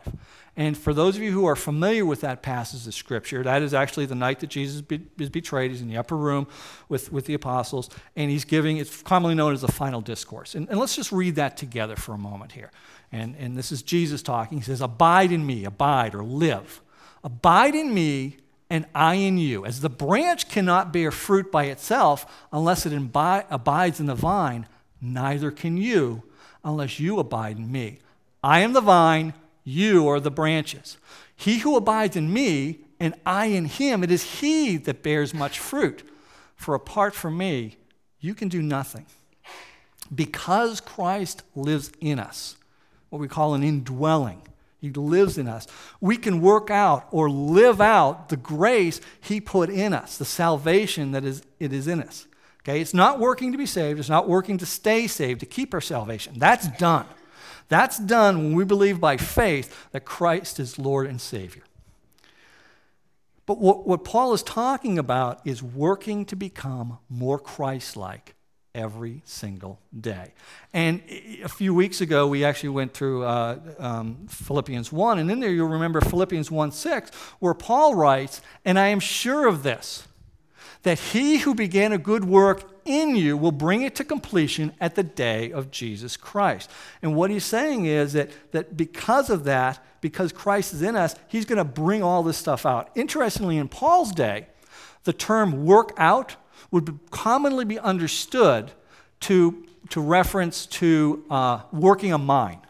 And 0.54 0.76
for 0.76 0.92
those 0.92 1.16
of 1.16 1.22
you 1.22 1.32
who 1.32 1.46
are 1.46 1.56
familiar 1.56 2.04
with 2.04 2.20
that 2.20 2.42
passage 2.42 2.86
of 2.86 2.92
Scripture, 2.92 3.42
that 3.42 3.62
is 3.62 3.72
actually 3.72 4.04
the 4.04 4.14
night 4.14 4.40
that 4.40 4.48
Jesus 4.50 4.82
is 5.18 5.30
betrayed. 5.30 5.70
He's 5.70 5.80
in 5.80 5.88
the 5.88 5.96
upper 5.96 6.16
room 6.16 6.46
with, 6.90 7.10
with 7.10 7.24
the 7.24 7.32
apostles, 7.32 7.88
and 8.16 8.30
he's 8.30 8.44
giving, 8.44 8.76
it's 8.76 9.00
commonly 9.02 9.34
known 9.34 9.54
as 9.54 9.62
the 9.62 9.72
final 9.72 10.02
discourse. 10.02 10.54
And, 10.54 10.68
and 10.68 10.78
let's 10.78 10.94
just 10.94 11.10
read 11.10 11.36
that 11.36 11.56
together 11.56 11.96
for 11.96 12.12
a 12.12 12.18
moment 12.18 12.52
here. 12.52 12.70
And, 13.12 13.37
and 13.37 13.56
this 13.56 13.70
is 13.70 13.82
Jesus 13.82 14.23
talking. 14.23 14.59
He 14.59 14.64
says, 14.64 14.81
Abide 14.81 15.31
in 15.31 15.47
me, 15.47 15.64
abide 15.64 16.14
or 16.14 16.25
live. 16.25 16.81
Abide 17.23 17.75
in 17.75 17.93
me, 17.93 18.38
and 18.70 18.87
I 18.94 19.14
in 19.14 19.37
you. 19.37 19.66
As 19.66 19.83
the 19.83 19.90
branch 19.90 20.49
cannot 20.49 20.92
bear 20.92 21.11
fruit 21.11 21.52
by 21.52 21.64
itself 21.64 22.25
unless 22.50 22.87
it 22.87 22.92
imbi- 22.92 23.45
abides 23.50 24.00
in 24.00 24.07
the 24.07 24.14
vine, 24.14 24.66
neither 25.00 25.50
can 25.50 25.76
you 25.76 26.23
unless 26.64 26.99
you 26.99 27.19
abide 27.19 27.59
in 27.59 27.71
me. 27.71 27.99
I 28.42 28.61
am 28.61 28.73
the 28.73 28.81
vine 28.81 29.35
you 29.64 30.09
are 30.09 30.21
the 30.21 30.31
branches. 30.31 30.97
He 31.37 31.59
who 31.59 31.76
abides 31.76 32.16
in 32.16 32.33
me, 32.33 32.81
and 32.99 33.14
I 33.25 33.47
in 33.47 33.66
him, 33.66 34.02
it 34.02 34.11
is 34.11 34.40
he 34.40 34.76
that 34.78 35.02
bears 35.02 35.35
much 35.35 35.59
fruit. 35.59 36.09
For 36.57 36.75
apart 36.75 37.14
from 37.14 37.37
me, 37.37 37.76
you 38.21 38.35
can 38.35 38.49
do 38.49 38.62
nothing. 38.62 39.07
Because 40.14 40.81
Christ 40.81 41.42
lives 41.54 41.90
in 42.00 42.19
us, 42.19 42.57
what 43.12 43.21
we 43.21 43.28
call 43.28 43.52
an 43.52 43.62
indwelling, 43.62 44.40
he 44.81 44.88
lives 44.88 45.37
in 45.37 45.47
us. 45.47 45.66
We 46.00 46.16
can 46.16 46.40
work 46.40 46.71
out 46.71 47.09
or 47.11 47.28
live 47.28 47.78
out 47.78 48.31
the 48.31 48.38
grace 48.38 49.02
he 49.21 49.38
put 49.38 49.69
in 49.69 49.92
us, 49.92 50.16
the 50.16 50.25
salvation 50.25 51.12
that 51.12 51.23
is 51.23 51.42
it 51.61 51.75
is 51.75 51.87
in 51.87 52.02
us. 52.02 52.26
Okay? 52.62 52.81
It's 52.81 52.95
not 52.95 53.21
working 53.21 53.52
to 53.52 53.59
be 53.59 53.66
saved, 53.66 54.00
it's 54.00 54.09
not 54.09 54.31
working 54.31 54.57
to 54.57 54.64
stay 54.64 55.07
saved, 55.07 55.40
to 55.40 55.47
keep 55.47 55.75
our 55.75 55.83
salvation. 55.83 56.38
That's 56.38 56.69
done. 56.78 57.04
That's 57.69 57.99
done 57.99 58.38
when 58.38 58.54
we 58.54 58.64
believe 58.64 58.99
by 58.99 59.19
faith 59.19 59.90
that 59.92 60.07
Christ 60.07 60.59
is 60.59 60.78
Lord 60.78 61.07
and 61.07 61.21
Savior. 61.21 61.64
But 63.45 63.59
what, 63.59 63.87
what 63.87 64.04
Paul 64.04 64.33
is 64.33 64.42
talking 64.42 64.99
about 64.99 65.47
is 65.47 65.62
working 65.62 66.25
to 66.25 66.35
become 66.37 66.99
more 67.11 67.38
Christ 67.38 67.95
like 67.95 68.35
every 68.75 69.23
single 69.25 69.79
day. 69.99 70.33
And 70.73 71.02
a 71.43 71.49
few 71.49 71.75
weeks 71.75 72.00
ago, 72.00 72.26
we 72.26 72.45
actually 72.45 72.71
went 72.71 72.95
through 72.95 73.25
uh, 73.25 73.59
um, 73.79 74.26
Philippians 74.29 74.91
1, 74.91 75.19
and 75.19 75.31
in 75.31 75.41
there 75.41 75.50
you'll 75.50 75.69
remember 75.69 76.00
Philippians 76.00 76.50
1 76.50 76.73
6, 76.73 77.11
where 77.38 77.55
Paul 77.55 77.95
writes, 77.95 78.41
And 78.64 78.79
I 78.79 78.88
am 78.88 79.00
sure 79.00 79.47
of 79.47 79.62
this, 79.62 80.07
that 80.83 80.99
he 80.99 81.38
who 81.38 81.55
began 81.55 81.93
a 81.93 81.99
good 81.99 82.25
work 82.25 82.69
in 82.85 83.14
you 83.14 83.37
will 83.37 83.52
bring 83.52 83.83
it 83.83 83.95
to 83.97 84.05
completion 84.05 84.73
at 84.81 84.95
the 84.95 85.02
day 85.02 85.52
of 85.52 85.71
Jesus 85.71 86.17
Christ. 86.17 86.71
And 87.00 87.14
what 87.14 87.31
he's 87.31 87.45
saying 87.45 87.87
is 87.87 88.12
that, 88.14 88.31
that 88.52 88.76
because 88.76 89.31
of 89.31 89.45
that, 89.45 89.85
because 90.00 90.33
Christ 90.33 90.75
is 90.75 90.83
in 90.83 90.97
us, 90.97 91.14
he's 91.29 91.45
going 91.45 91.59
to 91.59 91.64
bring 91.64 92.02
all 92.02 92.23
this 92.23 92.37
stuff 92.37 92.67
out. 92.67 92.91
Interestingly, 92.97 93.57
in 93.57 93.69
Paul's 93.69 94.12
day, 94.12 94.49
the 95.05 95.12
term 95.12 95.64
work 95.64 95.93
out 95.97 96.37
would 96.71 96.99
commonly 97.11 97.64
be 97.64 97.78
understood 97.78 98.73
to, 99.21 99.66
to 99.90 100.00
reference 100.00 100.66
to 100.66 101.25
uh, 101.31 101.61
working 101.73 102.12
a 102.12 102.19
mine, 102.19 102.61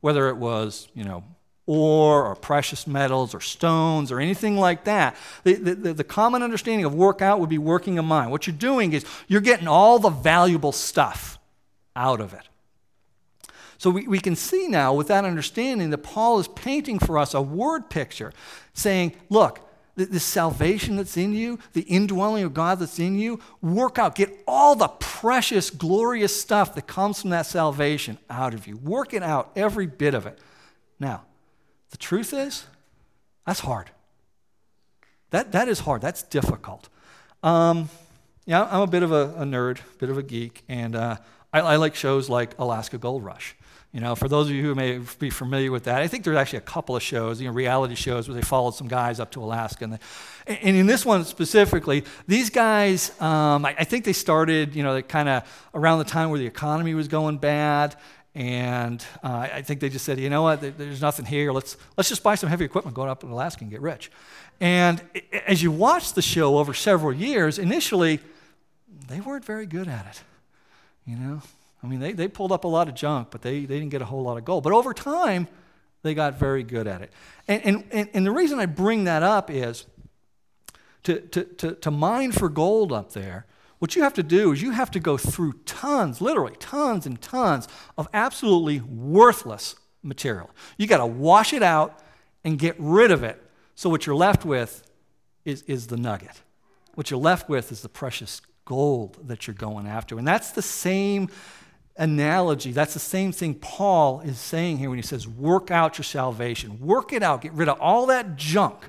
whether 0.00 0.28
it 0.28 0.36
was, 0.36 0.88
you 0.94 1.04
know, 1.04 1.24
ore 1.66 2.24
or 2.24 2.36
precious 2.36 2.86
metals 2.86 3.34
or 3.34 3.40
stones 3.40 4.12
or 4.12 4.20
anything 4.20 4.56
like 4.56 4.84
that. 4.84 5.16
The, 5.42 5.54
the, 5.54 5.94
the, 5.94 6.04
common 6.04 6.42
understanding 6.42 6.84
of 6.84 6.94
work 6.94 7.20
out 7.20 7.40
would 7.40 7.48
be 7.50 7.58
working 7.58 7.98
a 7.98 8.02
mine. 8.02 8.30
What 8.30 8.46
you're 8.46 8.56
doing 8.56 8.92
is 8.92 9.04
you're 9.26 9.40
getting 9.40 9.66
all 9.66 9.98
the 9.98 10.10
valuable 10.10 10.70
stuff 10.70 11.38
out 11.96 12.20
of 12.20 12.32
it. 12.32 12.48
So 13.78 13.90
we, 13.90 14.06
we 14.06 14.20
can 14.20 14.36
see 14.36 14.68
now 14.68 14.94
with 14.94 15.08
that 15.08 15.24
understanding 15.24 15.90
that 15.90 15.98
Paul 15.98 16.38
is 16.38 16.48
painting 16.48 16.98
for 16.98 17.18
us 17.18 17.34
a 17.34 17.42
word 17.42 17.90
picture 17.90 18.32
saying, 18.72 19.14
look, 19.28 19.60
the 19.96 20.20
salvation 20.20 20.96
that's 20.96 21.16
in 21.16 21.32
you, 21.32 21.58
the 21.72 21.80
indwelling 21.82 22.44
of 22.44 22.52
God 22.52 22.78
that's 22.78 22.98
in 22.98 23.18
you, 23.18 23.40
work 23.62 23.98
out. 23.98 24.14
Get 24.14 24.30
all 24.46 24.74
the 24.74 24.88
precious, 24.88 25.70
glorious 25.70 26.38
stuff 26.38 26.74
that 26.74 26.86
comes 26.86 27.22
from 27.22 27.30
that 27.30 27.46
salvation 27.46 28.18
out 28.28 28.52
of 28.52 28.66
you. 28.66 28.76
Work 28.76 29.14
it 29.14 29.22
out, 29.22 29.52
every 29.56 29.86
bit 29.86 30.12
of 30.12 30.26
it. 30.26 30.38
Now, 31.00 31.22
the 31.90 31.96
truth 31.96 32.34
is, 32.34 32.64
that's 33.46 33.60
hard. 33.60 33.90
That, 35.30 35.52
that 35.52 35.66
is 35.66 35.80
hard. 35.80 36.02
That's 36.02 36.22
difficult. 36.22 36.90
Um, 37.42 37.88
yeah, 38.44 38.68
I'm 38.70 38.82
a 38.82 38.86
bit 38.86 39.02
of 39.02 39.12
a, 39.12 39.34
a 39.38 39.44
nerd, 39.44 39.78
a 39.78 39.98
bit 39.98 40.10
of 40.10 40.18
a 40.18 40.22
geek, 40.22 40.62
and 40.68 40.94
uh, 40.94 41.16
I, 41.52 41.60
I 41.60 41.76
like 41.76 41.94
shows 41.94 42.28
like 42.28 42.56
Alaska 42.58 42.98
Gold 42.98 43.24
Rush. 43.24 43.55
You 43.96 44.02
know, 44.02 44.14
for 44.14 44.28
those 44.28 44.50
of 44.50 44.54
you 44.54 44.62
who 44.62 44.74
may 44.74 45.00
be 45.18 45.30
familiar 45.30 45.72
with 45.72 45.84
that, 45.84 46.02
I 46.02 46.06
think 46.06 46.22
there's 46.22 46.36
actually 46.36 46.58
a 46.58 46.68
couple 46.68 46.94
of 46.94 47.02
shows, 47.02 47.40
you 47.40 47.48
know, 47.48 47.54
reality 47.54 47.94
shows 47.94 48.28
where 48.28 48.34
they 48.34 48.42
followed 48.42 48.74
some 48.74 48.88
guys 48.88 49.18
up 49.20 49.30
to 49.30 49.42
Alaska. 49.42 49.84
And, 49.84 49.94
they, 49.94 50.58
and 50.58 50.76
in 50.76 50.84
this 50.84 51.06
one 51.06 51.24
specifically, 51.24 52.04
these 52.26 52.50
guys, 52.50 53.18
um, 53.22 53.64
I, 53.64 53.74
I, 53.78 53.84
think 53.84 54.04
they 54.04 54.12
started, 54.12 54.76
you 54.76 54.82
know, 54.82 55.00
kind 55.00 55.30
of 55.30 55.68
around 55.74 56.00
the 56.00 56.04
time 56.04 56.28
where 56.28 56.38
the 56.38 56.44
economy 56.44 56.92
was 56.92 57.08
going 57.08 57.38
bad. 57.38 57.96
And 58.34 59.02
uh, 59.22 59.48
I 59.50 59.62
think 59.62 59.80
they 59.80 59.88
just 59.88 60.04
said, 60.04 60.20
you 60.20 60.28
know 60.28 60.42
what, 60.42 60.60
there's 60.60 61.00
nothing 61.00 61.24
here. 61.24 61.50
Let's, 61.50 61.78
let's 61.96 62.10
just 62.10 62.22
buy 62.22 62.34
some 62.34 62.50
heavy 62.50 62.66
equipment, 62.66 62.94
go 62.94 63.04
up 63.04 63.24
in 63.24 63.30
Alaska 63.30 63.62
and 63.62 63.70
get 63.70 63.80
rich. 63.80 64.10
And 64.60 65.00
as 65.46 65.62
you 65.62 65.70
watch 65.70 66.12
the 66.12 66.20
show 66.20 66.58
over 66.58 66.74
several 66.74 67.14
years, 67.14 67.58
initially, 67.58 68.20
they 69.08 69.20
weren't 69.20 69.46
very 69.46 69.64
good 69.64 69.88
at 69.88 70.04
it. 70.04 70.22
You 71.06 71.16
know, 71.16 71.42
I 71.82 71.86
mean, 71.86 72.00
they, 72.00 72.12
they 72.12 72.28
pulled 72.28 72.52
up 72.52 72.64
a 72.64 72.68
lot 72.68 72.88
of 72.88 72.94
junk, 72.94 73.28
but 73.30 73.42
they, 73.42 73.60
they 73.60 73.78
didn't 73.78 73.90
get 73.90 74.02
a 74.02 74.06
whole 74.06 74.22
lot 74.22 74.38
of 74.38 74.44
gold. 74.44 74.64
But 74.64 74.72
over 74.72 74.94
time, 74.94 75.46
they 76.02 76.14
got 76.14 76.38
very 76.38 76.62
good 76.62 76.86
at 76.86 77.02
it. 77.02 77.12
And, 77.48 77.84
and, 77.92 78.08
and 78.12 78.26
the 78.26 78.30
reason 78.30 78.58
I 78.58 78.66
bring 78.66 79.04
that 79.04 79.22
up 79.22 79.50
is 79.50 79.86
to, 81.04 81.20
to, 81.20 81.44
to, 81.44 81.74
to 81.74 81.90
mine 81.90 82.32
for 82.32 82.48
gold 82.48 82.92
up 82.92 83.12
there, 83.12 83.46
what 83.78 83.94
you 83.94 84.02
have 84.02 84.14
to 84.14 84.22
do 84.22 84.52
is 84.52 84.62
you 84.62 84.70
have 84.70 84.90
to 84.92 85.00
go 85.00 85.16
through 85.16 85.52
tons, 85.66 86.20
literally 86.20 86.56
tons 86.58 87.06
and 87.06 87.20
tons 87.20 87.68
of 87.98 88.08
absolutely 88.14 88.80
worthless 88.80 89.76
material. 90.02 90.50
You 90.78 90.86
got 90.86 90.98
to 90.98 91.06
wash 91.06 91.52
it 91.52 91.62
out 91.62 92.00
and 92.42 92.58
get 92.58 92.74
rid 92.78 93.10
of 93.10 93.22
it. 93.22 93.42
So 93.74 93.90
what 93.90 94.06
you're 94.06 94.16
left 94.16 94.44
with 94.44 94.82
is, 95.44 95.62
is 95.62 95.88
the 95.88 95.96
nugget. 95.96 96.42
What 96.94 97.10
you're 97.10 97.20
left 97.20 97.48
with 97.48 97.70
is 97.70 97.82
the 97.82 97.88
precious 97.88 98.40
gold 98.64 99.18
that 99.28 99.46
you're 99.46 99.54
going 99.54 99.86
after. 99.86 100.18
And 100.18 100.26
that's 100.26 100.52
the 100.52 100.62
same 100.62 101.28
analogy. 101.98 102.72
That's 102.72 102.94
the 102.94 103.00
same 103.00 103.32
thing 103.32 103.54
Paul 103.54 104.20
is 104.20 104.38
saying 104.38 104.78
here 104.78 104.90
when 104.90 104.98
he 104.98 105.02
says, 105.02 105.26
work 105.26 105.70
out 105.70 105.98
your 105.98 106.04
salvation. 106.04 106.80
Work 106.80 107.12
it 107.12 107.22
out. 107.22 107.42
Get 107.42 107.52
rid 107.52 107.68
of 107.68 107.80
all 107.80 108.06
that 108.06 108.36
junk. 108.36 108.88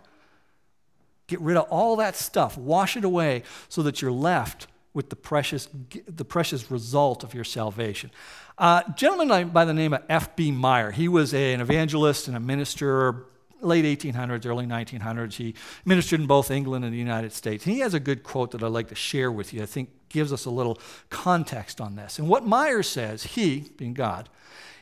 Get 1.27 1.41
rid 1.41 1.57
of 1.57 1.65
all 1.69 1.97
that 1.97 2.15
stuff. 2.15 2.57
Wash 2.57 2.95
it 2.97 3.03
away 3.03 3.43
so 3.69 3.81
that 3.83 4.01
you're 4.01 4.11
left 4.11 4.67
with 4.93 5.09
the 5.09 5.15
precious, 5.15 5.67
the 6.07 6.25
precious 6.25 6.71
result 6.71 7.23
of 7.23 7.33
your 7.33 7.43
salvation. 7.43 8.09
Uh, 8.57 8.81
a 8.87 8.91
gentleman 8.93 9.49
by 9.49 9.65
the 9.65 9.73
name 9.73 9.93
of 9.93 10.01
F.B. 10.09 10.51
Meyer, 10.51 10.91
he 10.91 11.07
was 11.07 11.33
a, 11.33 11.53
an 11.53 11.61
evangelist 11.61 12.27
and 12.27 12.35
a 12.35 12.39
minister 12.39 13.25
late 13.61 13.85
1800s, 13.85 14.45
early 14.45 14.65
1900s. 14.65 15.33
He 15.33 15.53
ministered 15.85 16.21
in 16.21 16.27
both 16.27 16.49
England 16.49 16.85
and 16.85 16.93
the 16.93 16.97
United 16.97 17.33
States. 17.33 17.65
And 17.65 17.73
he 17.73 17.81
has 17.81 17.93
a 17.93 17.99
good 17.99 18.23
quote 18.23 18.51
that 18.51 18.63
I'd 18.63 18.67
like 18.67 18.87
to 18.89 18.95
share 18.95 19.31
with 19.31 19.53
you. 19.53 19.61
I 19.61 19.65
think 19.65 19.89
gives 20.09 20.31
us 20.33 20.45
a 20.45 20.49
little 20.49 20.79
context 21.09 21.79
on 21.81 21.95
this. 21.95 22.19
And 22.19 22.27
what 22.27 22.45
Meyer 22.45 22.83
says, 22.83 23.23
he, 23.23 23.71
being 23.77 23.93
God, 23.93 24.29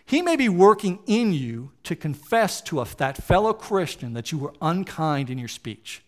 he 0.06 0.22
may 0.22 0.36
be 0.36 0.50
working 0.50 1.00
in 1.08 1.34
you 1.34 1.72
to 1.84 1.96
confess 1.96 2.62
to 2.62 2.80
a, 2.80 2.86
that 2.98 3.18
fellow 3.18 3.54
Christian 3.54 4.14
that 4.14 4.32
you 4.32 4.38
were 4.38 4.54
unkind 4.62 5.30
in 5.30 5.40
your 5.40 5.48
speech. 5.48 6.04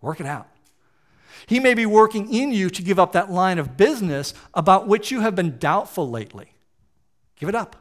Work 0.00 0.20
it 0.20 0.26
out. 0.26 0.48
He 1.46 1.60
may 1.60 1.74
be 1.74 1.86
working 1.86 2.32
in 2.32 2.52
you 2.52 2.70
to 2.70 2.82
give 2.82 2.98
up 2.98 3.12
that 3.12 3.30
line 3.30 3.58
of 3.58 3.76
business 3.76 4.34
about 4.54 4.86
which 4.86 5.10
you 5.10 5.20
have 5.20 5.34
been 5.34 5.58
doubtful 5.58 6.08
lately. 6.08 6.52
Give 7.36 7.48
it 7.48 7.54
up. 7.54 7.76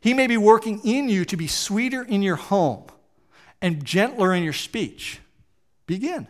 He 0.00 0.14
may 0.14 0.26
be 0.26 0.36
working 0.36 0.80
in 0.84 1.08
you 1.08 1.24
to 1.24 1.36
be 1.36 1.46
sweeter 1.46 2.02
in 2.02 2.22
your 2.22 2.36
home 2.36 2.84
and 3.60 3.84
gentler 3.84 4.34
in 4.34 4.42
your 4.42 4.52
speech. 4.52 5.20
Begin. 5.86 6.28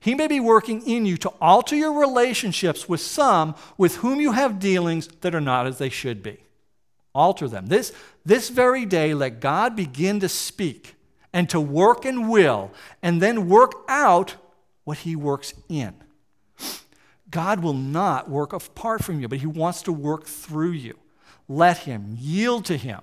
He 0.00 0.14
may 0.14 0.26
be 0.26 0.40
working 0.40 0.86
in 0.86 1.06
you 1.06 1.16
to 1.18 1.32
alter 1.40 1.74
your 1.74 1.98
relationships 1.98 2.88
with 2.88 3.00
some 3.00 3.54
with 3.76 3.96
whom 3.96 4.20
you 4.20 4.32
have 4.32 4.58
dealings 4.58 5.08
that 5.20 5.34
are 5.34 5.40
not 5.40 5.66
as 5.66 5.78
they 5.78 5.88
should 5.88 6.22
be. 6.22 6.38
Alter 7.14 7.48
them. 7.48 7.66
This, 7.66 7.92
this 8.24 8.48
very 8.48 8.84
day, 8.84 9.14
let 9.14 9.40
God 9.40 9.74
begin 9.74 10.20
to 10.20 10.28
speak 10.28 10.94
and 11.32 11.48
to 11.50 11.60
work 11.60 12.04
and 12.04 12.28
will, 12.28 12.70
and 13.02 13.20
then 13.20 13.48
work 13.48 13.72
out 13.88 14.36
what 14.84 14.98
He 14.98 15.16
works 15.16 15.54
in. 15.68 15.94
God 17.30 17.60
will 17.60 17.74
not 17.74 18.30
work 18.30 18.52
apart 18.52 19.02
from 19.02 19.20
you, 19.20 19.28
but 19.28 19.38
He 19.38 19.46
wants 19.46 19.82
to 19.82 19.92
work 19.92 20.26
through 20.26 20.72
you. 20.72 20.96
Let 21.48 21.78
him, 21.78 22.16
yield 22.18 22.64
to 22.66 22.76
him. 22.76 23.00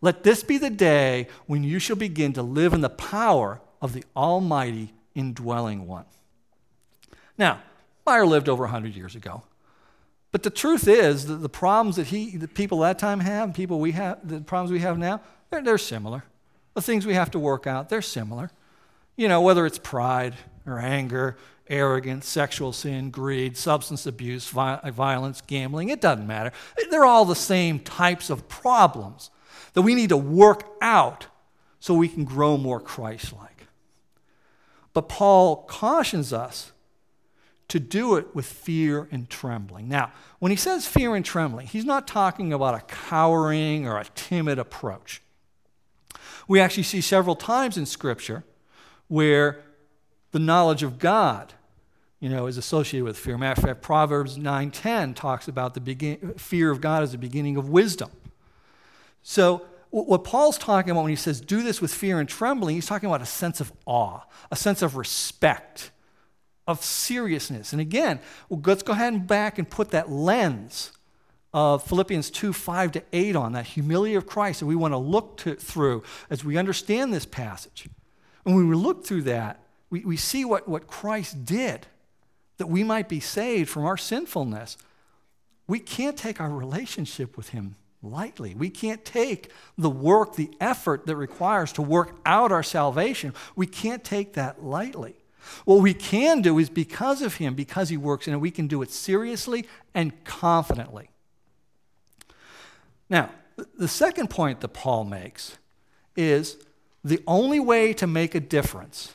Let 0.00 0.22
this 0.22 0.42
be 0.42 0.58
the 0.58 0.70
day 0.70 1.28
when 1.46 1.64
you 1.64 1.78
shall 1.78 1.96
begin 1.96 2.32
to 2.34 2.42
live 2.42 2.72
in 2.72 2.82
the 2.82 2.90
power 2.90 3.60
of 3.80 3.92
the 3.92 4.04
Almighty 4.16 4.92
indwelling 5.14 5.86
one. 5.86 6.04
Now, 7.38 7.62
Meyer 8.06 8.26
lived 8.26 8.48
over 8.48 8.64
100 8.64 8.94
years 8.94 9.14
ago. 9.14 9.42
But 10.32 10.42
the 10.42 10.50
truth 10.50 10.88
is 10.88 11.26
that 11.26 11.36
the 11.36 11.48
problems 11.48 11.96
that 11.96 12.08
he, 12.08 12.36
the 12.36 12.48
people 12.48 12.84
at 12.84 12.98
that 12.98 13.06
time 13.06 13.20
have, 13.20 13.54
people 13.54 13.78
we 13.78 13.92
have, 13.92 14.26
the 14.26 14.40
problems 14.40 14.72
we 14.72 14.80
have 14.80 14.98
now, 14.98 15.20
they're, 15.50 15.62
they're 15.62 15.78
similar. 15.78 16.24
The 16.74 16.82
things 16.82 17.06
we 17.06 17.14
have 17.14 17.30
to 17.32 17.38
work 17.38 17.66
out, 17.66 17.88
they're 17.88 18.02
similar. 18.02 18.50
You 19.16 19.28
know, 19.28 19.40
whether 19.40 19.64
it's 19.64 19.78
pride 19.78 20.34
or 20.66 20.80
anger 20.80 21.36
arrogance, 21.68 22.28
sexual 22.28 22.72
sin, 22.72 23.10
greed, 23.10 23.56
substance 23.56 24.06
abuse, 24.06 24.48
violence, 24.48 25.40
gambling, 25.46 25.88
it 25.88 26.00
doesn't 26.00 26.26
matter. 26.26 26.52
They're 26.90 27.04
all 27.04 27.24
the 27.24 27.34
same 27.34 27.78
types 27.78 28.28
of 28.28 28.48
problems 28.48 29.30
that 29.74 29.82
we 29.82 29.94
need 29.94 30.10
to 30.10 30.16
work 30.16 30.64
out 30.82 31.26
so 31.80 31.94
we 31.94 32.08
can 32.08 32.24
grow 32.24 32.56
more 32.56 32.80
Christ 32.80 33.32
like. 33.32 33.53
But 34.94 35.08
Paul 35.08 35.64
cautions 35.64 36.32
us 36.32 36.72
to 37.68 37.80
do 37.80 38.16
it 38.16 38.34
with 38.34 38.46
fear 38.46 39.08
and 39.10 39.28
trembling. 39.28 39.88
Now, 39.88 40.12
when 40.38 40.50
he 40.50 40.56
says 40.56 40.86
fear 40.86 41.14
and 41.14 41.24
trembling, 41.24 41.66
he's 41.66 41.84
not 41.84 42.06
talking 42.06 42.52
about 42.52 42.74
a 42.74 42.80
cowering 42.80 43.86
or 43.86 43.98
a 43.98 44.04
timid 44.14 44.58
approach. 44.58 45.20
We 46.46 46.60
actually 46.60 46.82
see 46.84 47.00
several 47.00 47.36
times 47.36 47.76
in 47.76 47.86
Scripture 47.86 48.44
where 49.08 49.62
the 50.32 50.38
knowledge 50.38 50.82
of 50.82 50.98
God, 50.98 51.54
you 52.20 52.28
know, 52.28 52.46
is 52.46 52.56
associated 52.56 53.04
with 53.04 53.18
fear. 53.18 53.38
Matter 53.38 53.60
of 53.60 53.66
fact, 53.66 53.82
Proverbs 53.82 54.36
9:10 54.36 55.14
talks 55.14 55.48
about 55.48 55.74
the 55.74 55.80
begin- 55.80 56.34
fear 56.36 56.70
of 56.70 56.80
God 56.80 57.02
as 57.02 57.12
the 57.12 57.18
beginning 57.18 57.56
of 57.56 57.68
wisdom. 57.68 58.10
So 59.22 59.66
what 60.02 60.24
Paul's 60.24 60.58
talking 60.58 60.90
about 60.90 61.02
when 61.02 61.10
he 61.10 61.16
says 61.16 61.40
do 61.40 61.62
this 61.62 61.80
with 61.80 61.94
fear 61.94 62.18
and 62.18 62.28
trembling, 62.28 62.74
he's 62.74 62.86
talking 62.86 63.08
about 63.08 63.22
a 63.22 63.26
sense 63.26 63.60
of 63.60 63.72
awe, 63.86 64.22
a 64.50 64.56
sense 64.56 64.82
of 64.82 64.96
respect, 64.96 65.92
of 66.66 66.82
seriousness. 66.82 67.72
And 67.72 67.80
again, 67.80 68.18
well, 68.48 68.60
let's 68.64 68.82
go 68.82 68.92
ahead 68.92 69.12
and 69.12 69.24
back 69.24 69.56
and 69.56 69.70
put 69.70 69.92
that 69.92 70.10
lens 70.10 70.90
of 71.52 71.84
Philippians 71.84 72.30
2 72.30 72.52
5 72.52 72.92
to 72.92 73.02
8 73.12 73.36
on, 73.36 73.52
that 73.52 73.66
humility 73.66 74.16
of 74.16 74.26
Christ 74.26 74.58
that 74.58 74.66
we 74.66 74.74
want 74.74 74.92
to 74.92 74.98
look 74.98 75.36
to, 75.38 75.54
through 75.54 76.02
as 76.28 76.44
we 76.44 76.56
understand 76.56 77.14
this 77.14 77.24
passage. 77.24 77.88
And 78.44 78.56
when 78.56 78.68
we 78.68 78.74
look 78.74 79.06
through 79.06 79.22
that, 79.22 79.60
we, 79.90 80.00
we 80.00 80.16
see 80.16 80.44
what, 80.44 80.66
what 80.66 80.88
Christ 80.88 81.44
did 81.44 81.86
that 82.56 82.66
we 82.66 82.82
might 82.82 83.08
be 83.08 83.20
saved 83.20 83.70
from 83.70 83.84
our 83.84 83.96
sinfulness. 83.96 84.76
We 85.68 85.78
can't 85.78 86.16
take 86.16 86.40
our 86.40 86.50
relationship 86.50 87.36
with 87.36 87.50
Him 87.50 87.76
lightly. 88.10 88.54
We 88.54 88.70
can't 88.70 89.04
take 89.04 89.50
the 89.76 89.90
work, 89.90 90.36
the 90.36 90.50
effort 90.60 91.06
that 91.06 91.16
requires 91.16 91.72
to 91.72 91.82
work 91.82 92.16
out 92.24 92.52
our 92.52 92.62
salvation. 92.62 93.34
We 93.56 93.66
can't 93.66 94.04
take 94.04 94.34
that 94.34 94.64
lightly. 94.64 95.16
What 95.64 95.82
we 95.82 95.94
can 95.94 96.42
do 96.42 96.58
is 96.58 96.70
because 96.70 97.22
of 97.22 97.34
Him, 97.36 97.54
because 97.54 97.88
He 97.88 97.96
works 97.96 98.26
in 98.26 98.34
it, 98.34 98.38
we 98.38 98.50
can 98.50 98.66
do 98.66 98.82
it 98.82 98.90
seriously 98.90 99.66
and 99.94 100.24
confidently. 100.24 101.10
Now, 103.08 103.30
the 103.78 103.88
second 103.88 104.30
point 104.30 104.60
that 104.60 104.68
Paul 104.68 105.04
makes 105.04 105.58
is 106.16 106.56
the 107.02 107.22
only 107.26 107.60
way 107.60 107.92
to 107.94 108.06
make 108.06 108.34
a 108.34 108.40
difference 108.40 109.14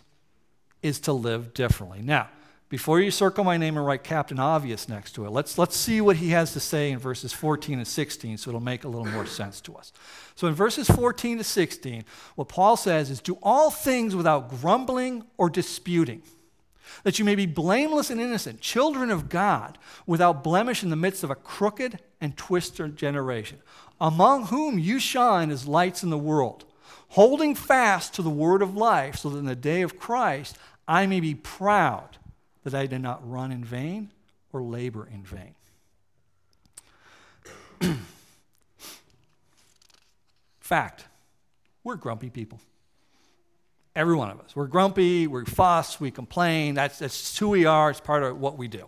is 0.82 1.00
to 1.02 1.14
live 1.14 1.54
differently. 1.54 2.02
Now, 2.02 2.30
before 2.70 3.00
you 3.00 3.10
circle 3.10 3.44
my 3.44 3.58
name 3.58 3.78
and 3.78 3.86
write 3.86 4.04
Captain 4.04 4.40
Obvious 4.40 4.88
next 4.88 5.14
to 5.14 5.26
it, 5.26 5.32
let's, 5.32 5.58
let's 5.58 5.76
see 5.76 6.02
what 6.02 6.18
he 6.18 6.30
has 6.30 6.54
to 6.54 6.60
say 6.60 6.92
in 6.92 7.00
verses 7.00 7.34
14 7.34 7.80
and 7.80 7.88
16 7.88 8.38
so 8.38 8.52
it'll 8.52 8.60
make 8.60 8.84
a 8.84 8.88
little 8.88 9.08
more 9.08 9.26
sense 9.26 9.60
to 9.62 9.76
us. 9.76 9.92
So, 10.36 10.48
in 10.48 10.54
verses 10.54 10.88
14 10.88 11.40
to 11.40 11.44
16, 11.44 12.06
what 12.36 12.48
Paul 12.48 12.78
says 12.78 13.10
is 13.10 13.22
do 13.22 13.40
all 13.42 13.72
things 13.72 14.16
without 14.16 14.50
grumbling 14.50 15.24
or 15.38 15.50
disputing, 15.50 16.22
that 17.04 17.18
you 17.18 17.26
may 17.26 17.34
be 17.34 17.48
blameless 17.48 18.12
and 18.12 18.22
innocent, 18.22 18.62
children 18.62 19.10
of 19.10 19.30
God, 19.30 19.80
without 20.06 20.44
blemish 20.44 20.84
in 20.84 20.92
the 20.92 20.96
midst 20.96 21.24
of 21.24 21.32
a 21.32 21.36
crooked 21.36 22.00
and 22.22 22.38
twisted 22.38 22.96
generation, 22.96 23.58
among 24.00 24.46
whom 24.46 24.78
you 24.78 25.00
shine 25.00 25.50
as 25.50 25.68
lights 25.68 26.04
in 26.04 26.12
the 26.12 26.18
world, 26.20 26.66
holding 27.10 27.56
fast 27.56 28.14
to 28.14 28.22
the 28.22 28.30
word 28.30 28.62
of 28.62 28.78
life, 28.78 29.16
so 29.16 29.30
that 29.30 29.40
in 29.40 29.46
the 29.46 29.56
day 29.56 29.82
of 29.82 29.98
Christ 29.98 30.56
I 30.88 31.08
may 31.08 31.20
be 31.20 31.34
proud 31.34 32.19
that 32.64 32.74
I 32.74 32.86
did 32.86 33.02
not 33.02 33.28
run 33.30 33.52
in 33.52 33.64
vain 33.64 34.12
or 34.52 34.62
labor 34.62 35.08
in 35.12 35.24
vain. 35.24 35.56
Fact, 40.60 41.06
we're 41.84 41.96
grumpy 41.96 42.30
people. 42.30 42.60
Every 43.96 44.16
one 44.16 44.30
of 44.30 44.40
us. 44.40 44.56
We're 44.56 44.68
grumpy, 44.68 45.28
we 45.28 45.46
fuss, 45.46 46.00
we 46.00 46.12
complain. 46.12 46.76
That's, 46.76 47.00
that's 47.00 47.38
who 47.38 47.50
we 47.50 47.66
are, 47.66 47.90
it's 47.90 48.00
part 48.00 48.24
of 48.24 48.40
what 48.40 48.58
we 48.58 48.68
do. 48.68 48.86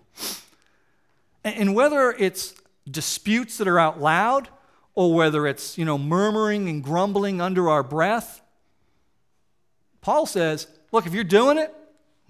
And, 1.43 1.55
and 1.55 1.75
whether 1.75 2.11
it's 2.11 2.53
disputes 2.89 3.57
that 3.57 3.67
are 3.67 3.79
out 3.79 3.99
loud 3.99 4.49
or 4.93 5.13
whether 5.13 5.47
it's, 5.47 5.77
you 5.77 5.85
know, 5.85 5.97
murmuring 5.97 6.69
and 6.69 6.83
grumbling 6.83 7.41
under 7.41 7.69
our 7.69 7.83
breath, 7.83 8.41
Paul 10.01 10.25
says, 10.25 10.67
look, 10.91 11.05
if 11.05 11.13
you're 11.13 11.23
doing 11.23 11.57
it, 11.57 11.73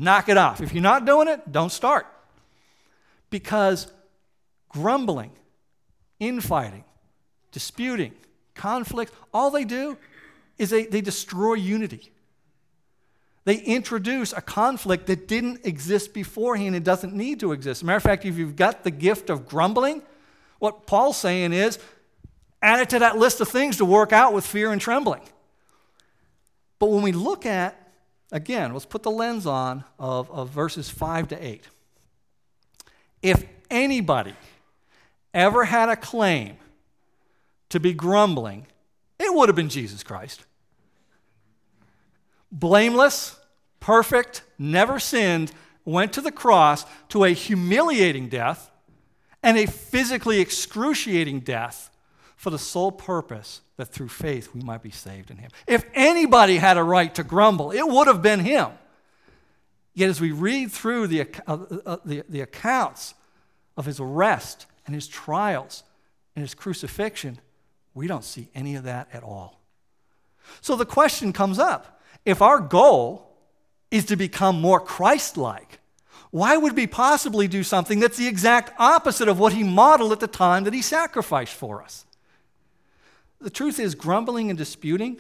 knock 0.01 0.29
it 0.29 0.38
off. 0.38 0.62
If 0.62 0.74
you're 0.74 0.84
not 0.84 1.05
doing 1.05 1.27
it, 1.27 1.51
don't 1.51 1.72
start. 1.72 2.08
Because 3.29 3.91
grumbling, 4.67 5.31
infighting, 6.20 6.84
disputing, 7.51 8.13
conflict, 8.55 9.13
all 9.34 9.51
they 9.51 9.63
do 9.63 9.98
is 10.58 10.72
they, 10.72 10.86
they 10.86 11.01
destroy 11.01 11.53
unity. 11.53 12.12
They 13.46 13.58
introduce 13.58 14.34
a 14.34 14.41
conflict 14.41 15.08
that 15.08 15.27
didn't 15.27 15.65
exist 15.65 16.13
beforehand 16.13 16.75
and 16.75 16.86
doesn't 16.86 17.13
need 17.13 17.39
to 17.39 17.53
exist. 17.53 17.84
Matter 17.84 17.98
of 17.98 18.03
fact, 18.03 18.25
if 18.25 18.38
you've 18.38 18.55
got 18.55 18.84
the 18.84 18.91
gift 18.91 19.29
of 19.29 19.48
grumbling, 19.48 20.03
what 20.60 20.86
Paul's 20.86 21.17
saying 21.17 21.53
is 21.53 21.79
add 22.62 22.79
it 22.79 22.89
to 22.89 23.00
that 23.00 23.17
list 23.17 23.41
of 23.41 23.48
things 23.48 23.77
to 23.77 23.86
work 23.86 24.13
out 24.13 24.34
with 24.34 24.46
fear 24.46 24.72
and 24.72 24.79
trembling. 24.79 25.22
But 26.77 26.91
when 26.91 27.01
we 27.01 27.12
look 27.12 27.46
at 27.46 27.81
Again, 28.32 28.72
let's 28.74 28.86
put 28.86 29.04
the 29.04 29.12
lens 29.12 29.46
on 29.46 29.84
of, 30.00 30.32
of 30.32 30.50
verses 30.50 30.90
5 30.90 31.30
to 31.30 31.46
8. 31.46 31.68
If 33.22 33.46
anybody 33.70 34.34
ever 35.34 35.66
had 35.66 35.90
a 35.90 35.96
claim 35.96 36.58
to 37.70 37.80
be 37.80 37.94
grumbling, 37.94 38.68
it 39.20 39.34
would 39.34 39.50
have 39.50 39.56
been 39.56 39.70
Jesus 39.70 40.02
Christ. 40.02 40.46
Blameless, 42.52 43.38
perfect, 43.80 44.44
never 44.58 45.00
sinned, 45.00 45.52
went 45.86 46.14
to 46.14 46.22
the 46.22 46.32
cross 46.32 46.86
to 47.10 47.24
a 47.24 47.30
humiliating 47.30 48.30
death 48.30 48.72
and 49.44 49.58
a 49.58 49.66
physically 49.66 50.40
excruciating 50.40 51.42
death 51.42 51.91
for 52.42 52.50
the 52.50 52.58
sole 52.58 52.92
purpose 52.92 53.62
that 53.78 53.90
through 53.90 54.08
faith 54.08 54.50
we 54.56 54.62
might 54.62 54.82
be 54.82 54.90
saved 54.90 55.30
in 55.30 55.38
him. 55.38 55.52
If 55.68 55.86
anybody 55.94 56.58
had 56.58 56.76
a 56.76 56.84
right 56.84 57.14
to 57.14 57.24
grumble, 57.24 57.70
it 57.70 57.88
would 57.88 58.08
have 58.08 58.24
been 58.24 58.40
him. 58.40 58.72
Yet 59.94 60.10
as 60.10 60.20
we 60.20 60.32
read 60.32 60.72
through 60.72 61.06
the, 61.06 61.28
uh, 61.46 61.58
uh, 61.86 61.98
the, 62.04 62.24
the 62.28 62.42
accounts 62.42 63.14
of 63.78 63.86
his 63.86 64.00
arrest 64.00 64.66
and 64.88 64.96
his 64.96 65.08
trials 65.08 65.84
and 66.36 66.42
his 66.42 66.56
crucifixion, 66.56 67.38
we 67.94 68.08
don't 68.08 68.26
see 68.26 68.50
any 68.56 68.74
of 68.74 68.86
that 68.86 69.10
at 69.14 69.22
all. 69.22 69.62
So 70.62 70.76
the 70.76 70.84
question 70.84 71.34
comes 71.34 71.60
up 71.60 72.02
if 72.26 72.42
our 72.42 72.60
goal 72.60 73.38
is 73.92 74.06
to 74.06 74.16
become 74.16 74.60
more 74.60 74.80
Christ 74.80 75.38
like, 75.38 75.78
why 76.32 76.58
would 76.58 76.76
we 76.76 76.88
possibly 76.88 77.48
do 77.48 77.62
something 77.62 78.00
that's 78.00 78.18
the 78.18 78.27
exact 78.27 78.74
opposite 78.80 79.27
of 79.27 79.38
what 79.38 79.54
he 79.54 79.62
modeled 79.62 80.12
at 80.12 80.20
the 80.20 80.25
time 80.25 80.64
that 80.64 80.74
he 80.74 80.82
sacrificed 80.82 81.54
for 81.54 81.84
us? 81.84 82.08
The 83.42 83.50
truth 83.50 83.80
is, 83.80 83.96
grumbling 83.96 84.50
and 84.50 84.58
disputing, 84.58 85.20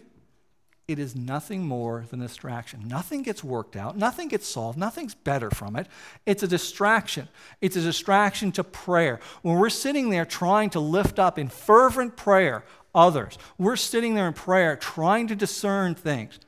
it 0.87 0.99
is 0.99 1.15
nothing 1.15 1.65
more 1.65 2.05
than 2.09 2.21
a 2.21 2.27
distraction. 2.27 2.87
Nothing 2.87 3.23
gets 3.23 3.43
worked 3.43 3.75
out, 3.75 3.97
nothing 3.97 4.27
gets 4.27 4.47
solved, 4.47 4.77
nothing's 4.77 5.15
better 5.15 5.49
from 5.49 5.75
it. 5.75 5.87
It's 6.25 6.43
a 6.43 6.47
distraction. 6.47 7.29
It's 7.61 7.75
a 7.75 7.81
distraction 7.81 8.51
to 8.53 8.63
prayer. 8.63 9.19
When 9.41 9.57
we're 9.57 9.69
sitting 9.69 10.09
there 10.09 10.25
trying 10.25 10.69
to 10.71 10.79
lift 10.79 11.17
up 11.17 11.39
in 11.39 11.47
fervent 11.47 12.15
prayer 12.17 12.63
others, 12.93 13.37
we're 13.57 13.75
sitting 13.75 14.15
there 14.15 14.27
in 14.27 14.33
prayer 14.33 14.75
trying 14.75 15.27
to 15.27 15.35
discern 15.35 15.95
things, 15.95 16.39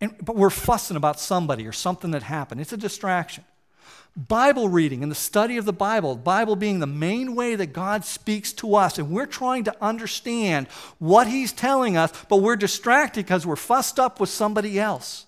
and, 0.00 0.14
but 0.24 0.36
we're 0.36 0.50
fussing 0.50 0.96
about 0.96 1.20
somebody 1.20 1.66
or 1.66 1.72
something 1.72 2.12
that 2.12 2.22
happened. 2.22 2.60
It's 2.60 2.72
a 2.72 2.78
distraction. 2.78 3.44
Bible 4.16 4.68
reading 4.68 5.02
and 5.02 5.10
the 5.10 5.16
study 5.16 5.56
of 5.56 5.64
the 5.64 5.72
Bible, 5.72 6.16
Bible 6.16 6.56
being 6.56 6.80
the 6.80 6.86
main 6.86 7.34
way 7.34 7.54
that 7.54 7.72
God 7.72 8.04
speaks 8.04 8.52
to 8.54 8.74
us, 8.74 8.98
and 8.98 9.10
we're 9.10 9.26
trying 9.26 9.64
to 9.64 9.76
understand 9.80 10.66
what 10.98 11.26
He's 11.26 11.52
telling 11.52 11.96
us, 11.96 12.12
but 12.28 12.38
we're 12.38 12.56
distracted 12.56 13.24
because 13.24 13.46
we're 13.46 13.56
fussed 13.56 14.00
up 14.00 14.20
with 14.20 14.28
somebody 14.28 14.78
else. 14.78 15.26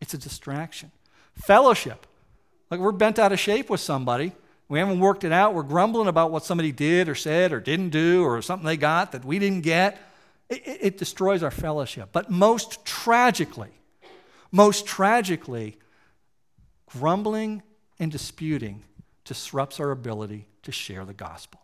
It's 0.00 0.14
a 0.14 0.18
distraction. 0.18 0.90
Fellowship. 1.34 2.06
Like 2.70 2.80
we're 2.80 2.92
bent 2.92 3.18
out 3.18 3.32
of 3.32 3.38
shape 3.38 3.70
with 3.70 3.80
somebody. 3.80 4.32
We 4.68 4.78
haven't 4.78 5.00
worked 5.00 5.24
it 5.24 5.32
out. 5.32 5.54
We're 5.54 5.62
grumbling 5.62 6.08
about 6.08 6.30
what 6.30 6.44
somebody 6.44 6.72
did 6.72 7.08
or 7.08 7.14
said 7.14 7.52
or 7.52 7.60
didn't 7.60 7.90
do 7.90 8.24
or 8.24 8.40
something 8.42 8.66
they 8.66 8.76
got 8.76 9.12
that 9.12 9.24
we 9.24 9.38
didn't 9.38 9.60
get. 9.60 10.00
It, 10.48 10.62
it 10.66 10.98
destroys 10.98 11.42
our 11.42 11.50
fellowship. 11.50 12.10
But 12.12 12.30
most 12.30 12.84
tragically, 12.84 13.70
most 14.50 14.86
tragically, 14.86 15.76
grumbling 16.98 17.62
and 17.98 18.10
disputing 18.10 18.82
disrupts 19.24 19.80
our 19.80 19.90
ability 19.90 20.46
to 20.62 20.72
share 20.72 21.04
the 21.04 21.14
gospel. 21.14 21.60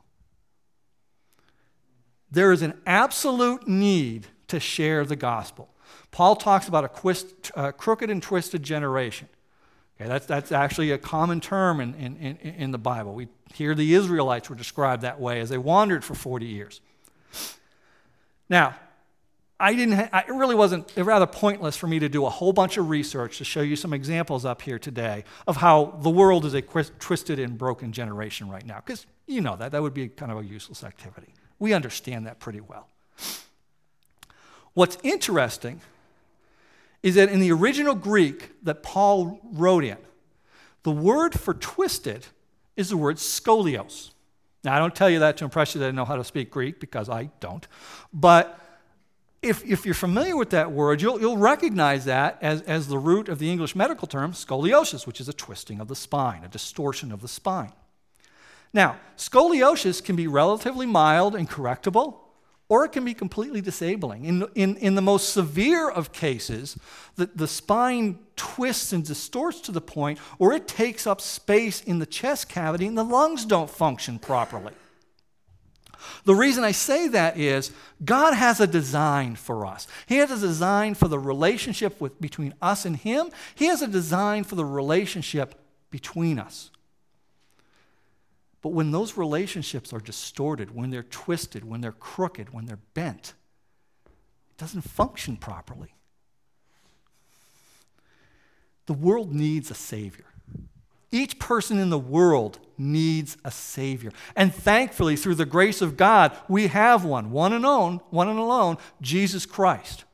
There 2.31 2.53
is 2.53 2.63
an 2.63 2.75
absolute 2.87 3.67
need 3.67 4.27
to 4.49 4.61
share 4.61 5.05
the 5.05 5.17
gospel. 5.17 5.69
Paul 6.11 6.37
talks 6.37 6.69
about 6.69 6.85
a 6.85 6.89
quist, 6.89 7.51
uh, 7.55 7.73
crooked 7.73 8.11
and 8.11 8.23
twisted 8.23 8.63
generation. 8.63 9.29
Okay, 10.01 10.09
that's, 10.09 10.27
that's 10.27 10.53
actually 10.53 10.93
a 10.93 10.99
common 10.99 11.41
term 11.41 11.81
in, 11.81 11.95
in, 11.95 12.17
in, 12.17 12.37
in 12.37 12.71
the 12.71 12.79
Bible. 12.79 13.15
We 13.15 13.29
hear 13.55 13.75
the 13.75 13.95
Israelites 13.95 14.49
were 14.49 14.57
described 14.57 15.03
that 15.03 15.21
way 15.21 15.41
as 15.41 15.49
they 15.49 15.59
wandered 15.59 16.05
for 16.05 16.15
40 16.15 16.47
years. 16.47 16.81
Now, 18.49 18.77
I 19.61 19.75
didn't, 19.75 19.95
ha- 19.95 20.25
it 20.27 20.33
really 20.33 20.55
wasn't, 20.55 20.91
rather 20.97 21.27
pointless 21.27 21.77
for 21.77 21.87
me 21.87 21.99
to 21.99 22.09
do 22.09 22.25
a 22.25 22.31
whole 22.31 22.53
bunch 22.53 22.79
of 22.79 22.89
research 22.89 23.39
to 23.39 23.45
show 23.45 23.61
you 23.61 23.77
some 23.77 23.93
examples 23.93 24.47
up 24.47 24.63
here 24.63 24.79
today 24.79 25.25
of 25.47 25.59
how 25.59 25.99
the 26.03 26.09
world 26.09 26.47
is 26.47 26.55
a 26.55 26.63
twisted 26.63 27.39
and 27.39 27.59
broken 27.59 27.93
generation 27.93 28.49
right 28.49 28.65
now. 28.65 28.83
Because 28.85 29.07
you 29.27 29.43
know 29.43 29.57
that, 29.57 29.73
that 29.73 29.83
would 29.83 29.93
be 29.93 30.09
kind 30.09 30.33
of 30.33 30.39
a 30.39 30.45
useless 30.45 30.83
activity. 30.83 31.35
We 31.59 31.75
understand 31.75 32.27
that 32.27 32.41
pretty 32.41 32.61
well. 32.61 32.89
What's 34.73 34.97
interesting 35.03 35.83
is 37.03 37.17
that 37.17 37.29
in 37.29 37.41
the 37.41 37.53
original 37.53 37.95
Greek 37.95 38.51
that 38.63 38.83
Paul 38.83 39.41
wrote 39.53 39.85
in, 39.85 39.99
the 40.85 40.91
word 40.91 41.39
for 41.39 41.53
twisted 41.53 42.27
is 42.77 42.89
the 42.89 42.97
word 42.97 43.17
scolios. 43.17 44.11
Now, 44.65 44.75
I 44.75 44.79
don't 44.79 44.95
tell 44.95 45.11
you 45.11 45.19
that 45.19 45.37
to 45.39 45.45
impress 45.45 45.75
you 45.75 45.81
that 45.81 45.89
I 45.89 45.91
know 45.91 46.05
how 46.07 46.17
to 46.17 46.25
speak 46.25 46.51
Greek 46.51 46.81
because 46.81 47.09
I 47.11 47.31
don't. 47.41 47.67
But 48.13 48.59
if, 49.43 49.65
if 49.65 49.87
you're 49.87 49.95
familiar 49.95 50.37
with 50.37 50.51
that 50.51 50.71
word, 50.71 51.01
you'll, 51.01 51.21
you'll 51.21 51.39
recognize 51.39 52.05
that 52.05 52.39
as, 52.43 52.61
as 52.63 52.89
the 52.89 52.99
root 52.99 53.29
of 53.29 53.39
the 53.39 53.51
English 53.51 53.75
medical 53.75 54.07
term 54.07 54.33
scoliosis, 54.33 55.07
which 55.07 55.21
is 55.21 55.29
a 55.29 55.33
twisting 55.33 55.81
of 55.81 55.89
the 55.89 55.97
spine, 55.97 56.45
a 56.45 56.49
distortion 56.49 57.11
of 57.11 57.23
the 57.23 57.29
spine. 57.29 57.73
Now, 58.73 59.01
scoliosis 59.17 60.05
can 60.05 60.15
be 60.15 60.27
relatively 60.27 60.87
mild 60.87 61.35
and 61.35 61.49
correctable, 61.49 62.19
or 62.69 62.85
it 62.85 62.93
can 62.93 63.05
be 63.05 63.15
completely 63.15 63.61
disabling. 63.61 64.27
In, 64.27 64.47
in, 64.55 64.77
in 64.77 64.95
the 64.95 65.03
most 65.03 65.33
severe 65.33 65.91
of 65.91 66.13
cases, 66.13 66.79
the, 67.17 67.27
the 67.35 67.49
spine 67.49 68.19
twists 68.37 68.93
and 68.93 69.05
distorts 69.05 69.61
to 69.63 69.73
the 69.73 69.81
point 69.81 70.19
where 70.39 70.53
it 70.53 70.69
takes 70.69 71.07
up 71.07 71.21
space 71.21 71.83
in 71.83 71.99
the 71.99 72.07
chest 72.07 72.49
cavity 72.49 72.87
and 72.87 72.97
the 72.97 73.05
lungs 73.05 73.45
don't 73.45 73.71
function 73.71 74.19
properly. 74.19 74.73
The 76.25 76.35
reason 76.35 76.65
I 76.65 76.73
say 76.73 77.09
that 77.09 77.37
is 77.37 77.73
God 78.05 78.35
has 78.35 78.61
a 78.61 78.67
design 78.67 79.37
for 79.37 79.67
us. 79.67 79.87
He 80.07 80.17
has 80.17 80.31
a 80.31 80.39
design 80.39 80.95
for 80.95 81.09
the 81.09 81.19
relationship 81.19 82.01
with, 82.01 82.21
between 82.21 82.55
us 82.63 82.85
and 82.85 82.97
Him, 82.97 83.31
He 83.55 83.67
has 83.67 83.83
a 83.83 83.87
design 83.87 84.45
for 84.45 84.55
the 84.55 84.65
relationship 84.65 85.55
between 85.91 86.39
us. 86.39 86.71
But 88.63 88.71
when 88.71 88.91
those 88.91 89.17
relationships 89.17 89.93
are 89.93 90.01
distorted, 90.01 90.75
when 90.75 90.91
they're 90.91 91.03
twisted, 91.03 91.65
when 91.65 91.81
they're 91.81 91.93
crooked, 91.93 92.53
when 92.53 92.67
they're 92.67 92.79
bent, 92.95 93.33
it 94.07 94.59
doesn't 94.59 94.83
function 94.83 95.37
properly. 95.37 95.95
The 98.87 98.93
world 98.93 99.33
needs 99.33 99.71
a 99.71 99.75
Savior. 99.75 100.27
Each 101.13 101.39
person 101.39 101.79
in 101.79 101.91
the 101.91 101.99
world 101.99 102.59
needs 102.79 103.37
a 103.45 103.51
Savior. 103.51 104.13
And 104.37 104.55
thankfully, 104.55 105.17
through 105.17 105.35
the 105.35 105.45
grace 105.45 105.83
of 105.83 105.97
God, 105.97 106.37
we 106.49 106.69
have 106.69 107.05
one, 107.05 107.31
one 107.31 107.53
and 107.53 107.65
alone, 107.65 108.01
one 108.11 108.29
and 108.29 108.39
alone, 108.39 108.79
Jesus 109.01 109.45
Christ. 109.45 110.05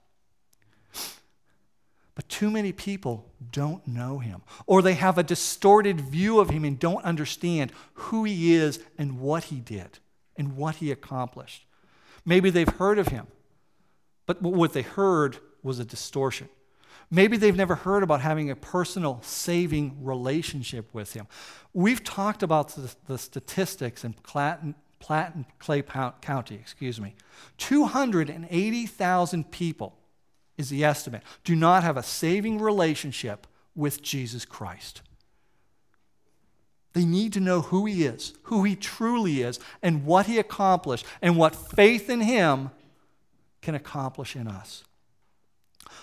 But 2.15 2.29
too 2.31 2.51
many 2.51 2.73
people 2.73 3.31
don't 3.53 3.87
know 3.87 4.19
him, 4.19 4.41
or 4.67 4.81
they 4.81 4.95
have 4.95 5.19
a 5.19 5.23
distorted 5.23 6.01
view 6.01 6.41
of 6.41 6.49
him 6.49 6.65
and 6.65 6.79
don't 6.79 7.05
understand 7.05 7.73
who 7.93 8.25
he 8.25 8.55
is 8.55 8.81
and 8.97 9.21
what 9.21 9.45
he 9.45 9.57
did 9.57 9.99
and 10.35 10.57
what 10.57 10.77
he 10.77 10.91
accomplished. 10.91 11.67
Maybe 12.25 12.49
they've 12.49 12.67
heard 12.67 12.99
of 12.99 13.09
him, 13.09 13.27
but 14.25 14.41
what 14.41 14.73
they 14.73 14.83
heard 14.83 15.39
was 15.63 15.79
a 15.79 15.85
distortion. 15.85 16.49
Maybe 17.11 17.37
they've 17.37 17.57
never 17.57 17.77
heard 17.77 18.03
about 18.03 18.21
having 18.21 18.51
a 18.51 18.57
personal 18.57 19.21
saving 19.23 20.05
relationship 20.05 20.93
with 20.93 21.13
him. 21.13 21.27
We've 21.73 22.03
talked 22.03 22.43
about 22.43 22.69
the, 22.71 22.95
the 23.07 23.19
statistics 23.19 24.05
in 24.05 24.15
Platte, 24.15 24.65
Clay 25.59 25.83
County, 25.83 26.57
excuse 26.57 27.01
me. 27.01 27.15
280,000 27.59 29.51
people 29.51 29.97
is 30.57 30.71
the 30.71 30.85
estimate, 30.85 31.23
do 31.45 31.55
not 31.55 31.83
have 31.83 31.97
a 31.97 32.03
saving 32.03 32.59
relationship 32.61 33.47
with 33.75 34.03
Jesus 34.03 34.45
Christ. 34.45 35.03
They 36.95 37.05
need 37.05 37.35
to 37.35 37.41
know 37.41 37.61
who 37.61 37.85
He 37.85 38.05
is, 38.05 38.33
who 38.45 38.65
He 38.65 38.75
truly 38.75 39.43
is, 39.43 39.61
and 39.83 40.07
what 40.07 40.27
He 40.27 40.39
accomplished, 40.39 41.05
and 41.21 41.37
what 41.37 41.55
faith 41.55 42.09
in 42.09 42.23
Him 42.23 42.71
can 43.61 43.75
accomplish 43.75 44.35
in 44.35 44.49
us. 44.49 44.83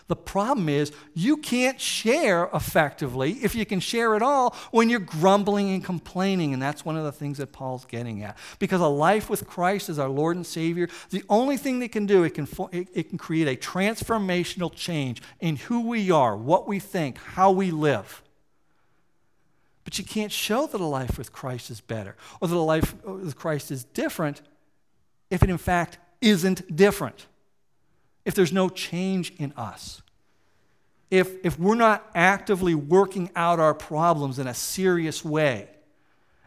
The 0.07 0.15
problem 0.15 0.69
is, 0.69 0.91
you 1.13 1.37
can't 1.37 1.79
share 1.79 2.49
effectively, 2.53 3.33
if 3.41 3.55
you 3.55 3.65
can 3.65 3.79
share 3.79 4.15
at 4.15 4.21
all, 4.21 4.55
when 4.71 4.89
you're 4.89 4.99
grumbling 4.99 5.69
and 5.69 5.83
complaining. 5.83 6.53
And 6.53 6.61
that's 6.61 6.85
one 6.85 6.97
of 6.97 7.03
the 7.03 7.11
things 7.11 7.37
that 7.37 7.51
Paul's 7.51 7.85
getting 7.85 8.23
at. 8.23 8.37
Because 8.59 8.81
a 8.81 8.87
life 8.87 9.29
with 9.29 9.47
Christ 9.47 9.89
as 9.89 9.99
our 9.99 10.09
Lord 10.09 10.35
and 10.35 10.45
Savior, 10.45 10.89
the 11.09 11.23
only 11.29 11.57
thing 11.57 11.79
that 11.79 11.91
can 11.91 12.05
do, 12.05 12.23
it 12.23 12.33
can, 12.33 12.47
it, 12.71 12.87
it 12.93 13.09
can 13.09 13.17
create 13.17 13.47
a 13.47 13.55
transformational 13.59 14.73
change 14.73 15.21
in 15.39 15.55
who 15.55 15.87
we 15.87 16.11
are, 16.11 16.35
what 16.35 16.67
we 16.67 16.79
think, 16.79 17.17
how 17.17 17.51
we 17.51 17.71
live. 17.71 18.21
But 19.83 19.97
you 19.97 20.05
can't 20.05 20.31
show 20.31 20.67
that 20.67 20.79
a 20.79 20.85
life 20.85 21.17
with 21.17 21.31
Christ 21.31 21.69
is 21.69 21.81
better 21.81 22.15
or 22.39 22.47
that 22.47 22.55
a 22.55 22.57
life 22.57 22.95
uh, 23.07 23.13
with 23.13 23.35
Christ 23.35 23.71
is 23.71 23.83
different 23.83 24.41
if 25.29 25.43
it, 25.43 25.49
in 25.49 25.57
fact, 25.57 25.97
isn't 26.21 26.75
different 26.75 27.27
if 28.25 28.35
there's 28.35 28.53
no 28.53 28.69
change 28.69 29.33
in 29.37 29.53
us, 29.57 30.01
if, 31.11 31.45
if 31.45 31.59
we're 31.59 31.75
not 31.75 32.09
actively 32.15 32.73
working 32.73 33.29
out 33.35 33.59
our 33.59 33.73
problems 33.73 34.39
in 34.39 34.47
a 34.47 34.53
serious 34.53 35.23
way, 35.23 35.69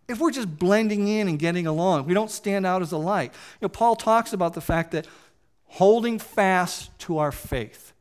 if 0.08 0.18
we're 0.20 0.30
just 0.30 0.58
blending 0.58 1.08
in 1.08 1.28
and 1.28 1.38
getting 1.38 1.66
along, 1.66 2.06
we 2.06 2.14
don't 2.14 2.30
stand 2.30 2.64
out 2.64 2.82
as 2.82 2.92
a 2.92 2.96
light. 2.96 3.32
You 3.60 3.66
know, 3.66 3.68
Paul 3.68 3.96
talks 3.96 4.32
about 4.32 4.54
the 4.54 4.60
fact 4.60 4.92
that 4.92 5.06
holding 5.64 6.18
fast 6.18 6.96
to 7.00 7.18
our 7.18 7.32
faith. 7.32 7.92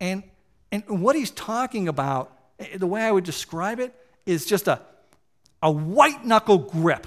And, 0.00 0.22
and 0.72 0.82
what 0.88 1.16
he's 1.16 1.30
talking 1.30 1.86
about, 1.88 2.36
eh, 2.58 2.78
the 2.78 2.86
way 2.86 3.02
I 3.02 3.12
would 3.12 3.24
describe 3.24 3.78
it, 3.78 3.94
is 4.26 4.46
just 4.46 4.68
a, 4.68 4.80
a 5.62 5.70
white 5.70 6.24
knuckle 6.24 6.58
grip 6.58 7.06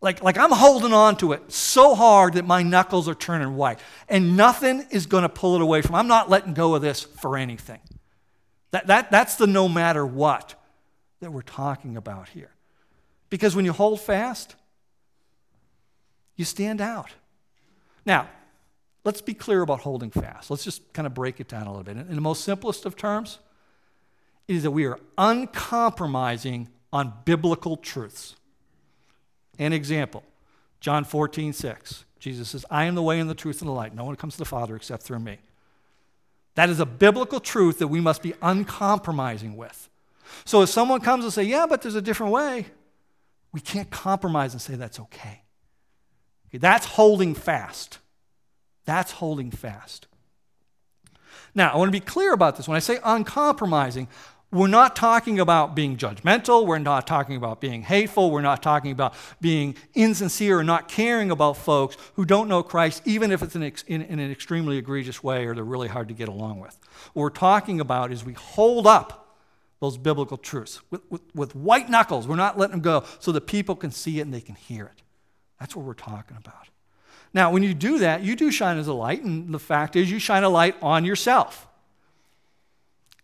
like, 0.00 0.22
like 0.22 0.38
I'm 0.38 0.52
holding 0.52 0.92
on 0.92 1.16
to 1.16 1.32
it 1.32 1.50
so 1.50 1.94
hard 1.94 2.34
that 2.34 2.46
my 2.46 2.62
knuckles 2.62 3.08
are 3.08 3.14
turning 3.14 3.56
white. 3.56 3.78
And 4.08 4.36
nothing 4.36 4.86
is 4.90 5.06
going 5.06 5.22
to 5.22 5.28
pull 5.28 5.56
it 5.56 5.62
away 5.62 5.82
from. 5.82 5.94
I'm 5.94 6.08
not 6.08 6.28
letting 6.28 6.54
go 6.54 6.74
of 6.74 6.82
this 6.82 7.02
for 7.02 7.36
anything. 7.36 7.80
That, 8.72 8.88
that, 8.88 9.10
that's 9.10 9.36
the 9.36 9.46
no 9.46 9.68
matter 9.68 10.04
what 10.04 10.54
that 11.20 11.32
we're 11.32 11.42
talking 11.42 11.96
about 11.96 12.28
here. 12.28 12.50
Because 13.30 13.56
when 13.56 13.64
you 13.64 13.72
hold 13.72 14.00
fast, 14.00 14.54
you 16.36 16.44
stand 16.44 16.80
out. 16.80 17.10
Now, 18.04 18.28
let's 19.04 19.22
be 19.22 19.34
clear 19.34 19.62
about 19.62 19.80
holding 19.80 20.10
fast. 20.10 20.50
Let's 20.50 20.62
just 20.62 20.92
kind 20.92 21.06
of 21.06 21.14
break 21.14 21.40
it 21.40 21.48
down 21.48 21.66
a 21.66 21.70
little 21.70 21.82
bit. 21.82 21.96
In 21.96 22.14
the 22.14 22.20
most 22.20 22.44
simplest 22.44 22.84
of 22.84 22.96
terms, 22.96 23.38
it 24.46 24.56
is 24.56 24.62
that 24.62 24.70
we 24.70 24.84
are 24.84 25.00
uncompromising 25.16 26.68
on 26.92 27.14
biblical 27.24 27.76
truths. 27.76 28.36
An 29.58 29.72
example 29.72 30.22
John 30.80 31.04
14, 31.04 31.52
6. 31.52 32.04
Jesus 32.18 32.48
says, 32.50 32.64
I 32.70 32.84
am 32.84 32.94
the 32.94 33.02
way 33.02 33.20
and 33.20 33.28
the 33.28 33.34
truth 33.34 33.60
and 33.60 33.68
the 33.68 33.72
light. 33.72 33.94
No 33.94 34.04
one 34.04 34.16
comes 34.16 34.34
to 34.34 34.38
the 34.38 34.44
Father 34.44 34.74
except 34.74 35.02
through 35.02 35.20
me. 35.20 35.38
That 36.54 36.70
is 36.70 36.80
a 36.80 36.86
biblical 36.86 37.38
truth 37.38 37.78
that 37.78 37.88
we 37.88 38.00
must 38.00 38.22
be 38.22 38.34
uncompromising 38.42 39.56
with. 39.56 39.88
So 40.44 40.62
if 40.62 40.70
someone 40.70 41.00
comes 41.00 41.24
and 41.24 41.32
say, 41.32 41.44
"Yeah, 41.44 41.66
but 41.66 41.82
there's 41.82 41.94
a 41.94 42.02
different 42.02 42.32
way," 42.32 42.66
we 43.52 43.60
can't 43.60 43.90
compromise 43.90 44.52
and 44.54 44.60
say 44.60 44.74
that's 44.74 44.98
okay. 44.98 45.42
okay 46.48 46.58
that's 46.58 46.86
holding 46.86 47.34
fast. 47.34 47.98
That's 48.86 49.12
holding 49.12 49.50
fast. 49.50 50.06
Now, 51.54 51.72
I 51.72 51.76
want 51.76 51.88
to 51.88 51.92
be 51.92 52.00
clear 52.00 52.32
about 52.32 52.56
this. 52.56 52.66
When 52.66 52.76
I 52.76 52.80
say 52.80 52.98
uncompromising, 53.04 54.08
we're 54.52 54.68
not 54.68 54.94
talking 54.94 55.40
about 55.40 55.74
being 55.74 55.96
judgmental. 55.96 56.66
We're 56.66 56.78
not 56.78 57.06
talking 57.06 57.36
about 57.36 57.60
being 57.60 57.82
hateful. 57.82 58.30
We're 58.30 58.42
not 58.42 58.62
talking 58.62 58.92
about 58.92 59.14
being 59.40 59.76
insincere 59.94 60.58
or 60.58 60.64
not 60.64 60.88
caring 60.88 61.30
about 61.30 61.56
folks 61.56 61.96
who 62.14 62.24
don't 62.24 62.48
know 62.48 62.62
Christ, 62.62 63.02
even 63.04 63.32
if 63.32 63.42
it's 63.42 63.56
in, 63.56 63.62
in, 63.62 64.02
in 64.02 64.18
an 64.18 64.30
extremely 64.30 64.78
egregious 64.78 65.22
way 65.22 65.46
or 65.46 65.54
they're 65.54 65.64
really 65.64 65.88
hard 65.88 66.08
to 66.08 66.14
get 66.14 66.28
along 66.28 66.60
with. 66.60 66.78
What 67.12 67.22
we're 67.22 67.30
talking 67.30 67.80
about 67.80 68.12
is 68.12 68.24
we 68.24 68.34
hold 68.34 68.86
up 68.86 69.36
those 69.80 69.98
biblical 69.98 70.36
truths 70.36 70.80
with, 70.90 71.02
with, 71.10 71.22
with 71.34 71.54
white 71.54 71.90
knuckles. 71.90 72.26
We're 72.26 72.36
not 72.36 72.56
letting 72.56 72.72
them 72.72 72.80
go 72.80 73.04
so 73.18 73.32
that 73.32 73.46
people 73.46 73.74
can 73.74 73.90
see 73.90 74.20
it 74.20 74.22
and 74.22 74.32
they 74.32 74.40
can 74.40 74.54
hear 74.54 74.86
it. 74.86 75.02
That's 75.60 75.74
what 75.74 75.84
we're 75.84 75.94
talking 75.94 76.36
about. 76.36 76.68
Now, 77.34 77.50
when 77.50 77.62
you 77.62 77.74
do 77.74 77.98
that, 77.98 78.22
you 78.22 78.36
do 78.36 78.50
shine 78.50 78.78
as 78.78 78.86
a 78.86 78.94
light, 78.94 79.22
and 79.22 79.52
the 79.52 79.58
fact 79.58 79.96
is, 79.96 80.10
you 80.10 80.18
shine 80.18 80.44
a 80.44 80.48
light 80.48 80.76
on 80.80 81.04
yourself. 81.04 81.66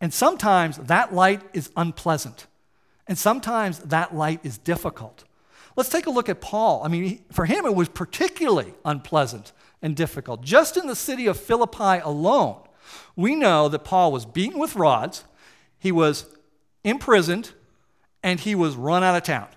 And 0.02 0.12
sometimes 0.12 0.78
that 0.78 1.14
light 1.14 1.40
is 1.52 1.70
unpleasant. 1.76 2.48
And 3.06 3.16
sometimes 3.16 3.78
that 3.78 4.14
light 4.14 4.40
is 4.42 4.58
difficult. 4.58 5.24
Let's 5.76 5.88
take 5.88 6.06
a 6.06 6.10
look 6.10 6.28
at 6.28 6.40
Paul. 6.40 6.82
I 6.84 6.88
mean, 6.88 7.22
for 7.30 7.46
him, 7.46 7.64
it 7.64 7.74
was 7.74 7.88
particularly 7.88 8.74
unpleasant 8.84 9.52
and 9.80 9.94
difficult. 9.94 10.42
Just 10.42 10.76
in 10.76 10.88
the 10.88 10.96
city 10.96 11.26
of 11.26 11.38
Philippi 11.38 12.00
alone, 12.02 12.60
we 13.14 13.36
know 13.36 13.68
that 13.68 13.84
Paul 13.84 14.10
was 14.10 14.26
beaten 14.26 14.58
with 14.58 14.74
rods, 14.74 15.24
he 15.78 15.92
was 15.92 16.26
imprisoned, 16.84 17.52
and 18.24 18.40
he 18.40 18.56
was 18.56 18.74
run 18.74 19.04
out 19.04 19.16
of 19.16 19.22
town. 19.22 19.48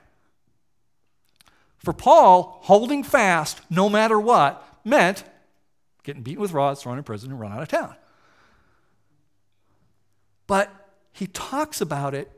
For 1.77 1.91
Paul, 1.91 2.59
holding 2.63 3.03
fast 3.03 3.61
no 3.69 3.89
matter 3.89 4.19
what 4.19 4.63
meant 4.83 5.23
getting 6.03 6.21
beaten 6.21 6.41
with 6.41 6.51
rods, 6.51 6.83
thrown 6.83 6.99
in 6.99 7.03
prison, 7.03 7.31
and 7.31 7.39
run 7.39 7.51
out 7.51 7.63
of 7.63 7.67
town. 7.67 7.95
But 10.47 10.71
he 11.11 11.27
talks 11.27 11.81
about 11.81 12.13
it 12.13 12.29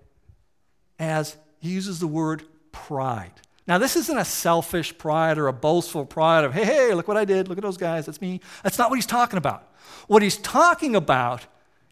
as 1.00 1.38
he 1.60 1.70
uses 1.70 2.00
the 2.00 2.08
word 2.08 2.44
pride. 2.72 3.34
Now, 3.68 3.78
this 3.78 3.98
isn't 3.98 4.18
a 4.18 4.24
selfish 4.24 4.98
pride 4.98 5.38
or 5.38 5.48
a 5.48 5.54
boastful 5.54 6.06
pride 6.06 6.46
of, 6.46 6.54
hey, 6.54 6.64
hey, 6.64 6.94
look 6.94 7.08
what 7.08 7.18
I 7.18 7.26
did, 7.26 7.50
look 7.50 7.58
at 7.58 7.64
those 7.64 7.78
guys, 7.78 8.06
that's 8.06 8.22
me. 8.22 8.40
That's 8.64 8.78
not 8.78 8.90
what 8.90 8.96
he's 8.96 9.06
talking 9.06 9.38
about. 9.38 9.76
What 10.08 10.22
he's 10.22 10.38
talking 10.38 10.96
about 10.96 11.46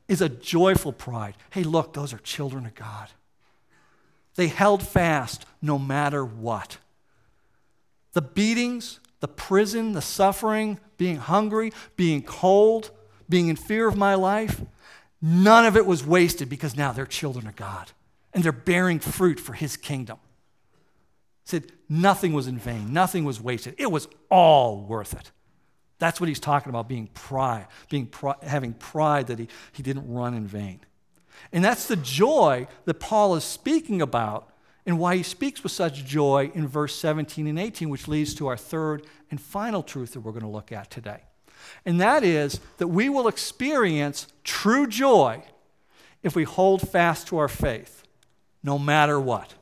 is 0.07 0.21
a 0.21 0.29
joyful 0.29 0.93
pride. 0.93 1.35
Hey, 1.49 1.63
look, 1.63 1.93
those 1.93 2.13
are 2.13 2.17
children 2.19 2.65
of 2.65 2.75
God. 2.75 3.09
They 4.35 4.47
held 4.47 4.83
fast 4.83 5.45
no 5.61 5.77
matter 5.77 6.23
what. 6.23 6.77
The 8.13 8.21
beatings, 8.21 8.99
the 9.19 9.27
prison, 9.27 9.93
the 9.93 10.01
suffering, 10.01 10.79
being 10.97 11.17
hungry, 11.17 11.73
being 11.97 12.21
cold, 12.21 12.91
being 13.27 13.49
in 13.49 13.55
fear 13.55 13.87
of 13.87 13.97
my 13.97 14.15
life, 14.15 14.61
None 15.27 15.65
of 15.65 15.75
it 15.75 15.87
was 15.87 16.05
wasted 16.05 16.49
because 16.49 16.77
now 16.77 16.91
they're 16.91 17.07
children 17.07 17.47
of 17.47 17.55
God 17.55 17.91
and 18.31 18.43
they're 18.43 18.51
bearing 18.51 18.99
fruit 18.99 19.39
for 19.39 19.53
his 19.53 19.75
kingdom. 19.75 20.19
He 21.45 21.49
said 21.49 21.71
nothing 21.89 22.31
was 22.31 22.45
in 22.45 22.59
vain, 22.59 22.93
nothing 22.93 23.25
was 23.25 23.41
wasted. 23.41 23.73
It 23.79 23.91
was 23.91 24.07
all 24.29 24.85
worth 24.85 25.15
it. 25.15 25.31
That's 25.97 26.21
what 26.21 26.27
he's 26.27 26.39
talking 26.39 26.69
about 26.69 26.87
being 26.87 27.07
pride, 27.07 27.65
being 27.89 28.07
having 28.43 28.73
pride 28.73 29.25
that 29.27 29.39
he, 29.39 29.47
he 29.71 29.81
didn't 29.81 30.07
run 30.07 30.35
in 30.35 30.45
vain. 30.45 30.81
And 31.51 31.65
that's 31.65 31.87
the 31.87 31.95
joy 31.95 32.67
that 32.83 32.99
Paul 32.99 33.33
is 33.33 33.43
speaking 33.43 34.03
about 34.03 34.53
and 34.85 34.99
why 34.99 35.15
he 35.15 35.23
speaks 35.23 35.63
with 35.63 35.71
such 35.71 36.05
joy 36.05 36.51
in 36.53 36.67
verse 36.67 36.93
17 36.93 37.47
and 37.47 37.57
18, 37.57 37.89
which 37.89 38.07
leads 38.07 38.35
to 38.35 38.45
our 38.45 38.57
third 38.57 39.07
and 39.31 39.41
final 39.41 39.81
truth 39.81 40.13
that 40.13 40.19
we're 40.19 40.33
going 40.33 40.43
to 40.43 40.47
look 40.47 40.71
at 40.71 40.91
today 40.91 41.23
and 41.85 41.99
that 42.01 42.23
is 42.23 42.59
that 42.77 42.87
we 42.87 43.09
will 43.09 43.27
experience 43.27 44.27
true 44.43 44.87
joy 44.87 45.43
if 46.23 46.35
we 46.35 46.43
hold 46.43 46.87
fast 46.87 47.27
to 47.27 47.37
our 47.37 47.47
faith, 47.47 48.03
no 48.63 48.79
matter 48.79 49.19
what. 49.19 49.53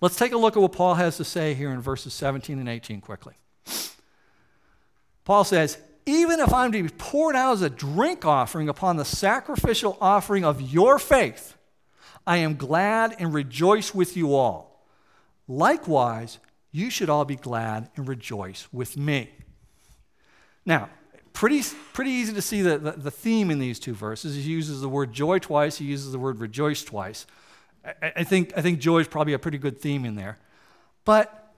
Let's 0.00 0.16
take 0.16 0.32
a 0.32 0.38
look 0.38 0.56
at 0.56 0.62
what 0.62 0.72
Paul 0.72 0.94
has 0.94 1.16
to 1.16 1.24
say 1.24 1.54
here 1.54 1.70
in 1.70 1.80
verses 1.80 2.14
17 2.14 2.58
and 2.58 2.68
18 2.68 3.00
quickly. 3.00 3.34
Paul 5.24 5.44
says, 5.44 5.76
Even 6.06 6.40
if 6.40 6.52
I'm 6.52 6.72
to 6.72 6.82
be 6.82 6.88
poured 6.88 7.36
out 7.36 7.52
as 7.52 7.62
a 7.62 7.70
drink 7.70 8.24
offering 8.24 8.68
upon 8.68 8.96
the 8.96 9.04
sacrificial 9.04 9.98
offering 10.00 10.44
of 10.44 10.60
your 10.60 10.98
faith, 10.98 11.56
I 12.26 12.38
am 12.38 12.56
glad 12.56 13.16
and 13.18 13.34
rejoice 13.34 13.94
with 13.94 14.16
you 14.16 14.34
all. 14.34 14.86
Likewise, 15.48 16.38
you 16.70 16.90
should 16.90 17.10
all 17.10 17.24
be 17.24 17.36
glad 17.36 17.90
and 17.96 18.06
rejoice 18.06 18.68
with 18.72 18.96
me. 18.96 19.30
Now, 20.68 20.90
pretty, 21.32 21.62
pretty 21.94 22.10
easy 22.10 22.34
to 22.34 22.42
see 22.42 22.60
the, 22.60 22.76
the, 22.76 22.92
the, 22.92 23.10
theme 23.10 23.50
in 23.50 23.58
these 23.58 23.80
two 23.80 23.94
verses. 23.94 24.36
He 24.36 24.42
uses 24.42 24.82
the 24.82 24.88
word 24.88 25.14
joy 25.14 25.38
twice, 25.38 25.78
he 25.78 25.86
uses 25.86 26.12
the 26.12 26.18
word 26.18 26.40
rejoice 26.40 26.84
twice. 26.84 27.26
I, 27.84 28.12
I 28.16 28.24
think, 28.24 28.52
I 28.54 28.60
think 28.60 28.78
joy 28.78 28.98
is 28.98 29.08
probably 29.08 29.32
a 29.32 29.38
pretty 29.38 29.56
good 29.56 29.80
theme 29.80 30.04
in 30.04 30.14
there. 30.14 30.36
But 31.06 31.54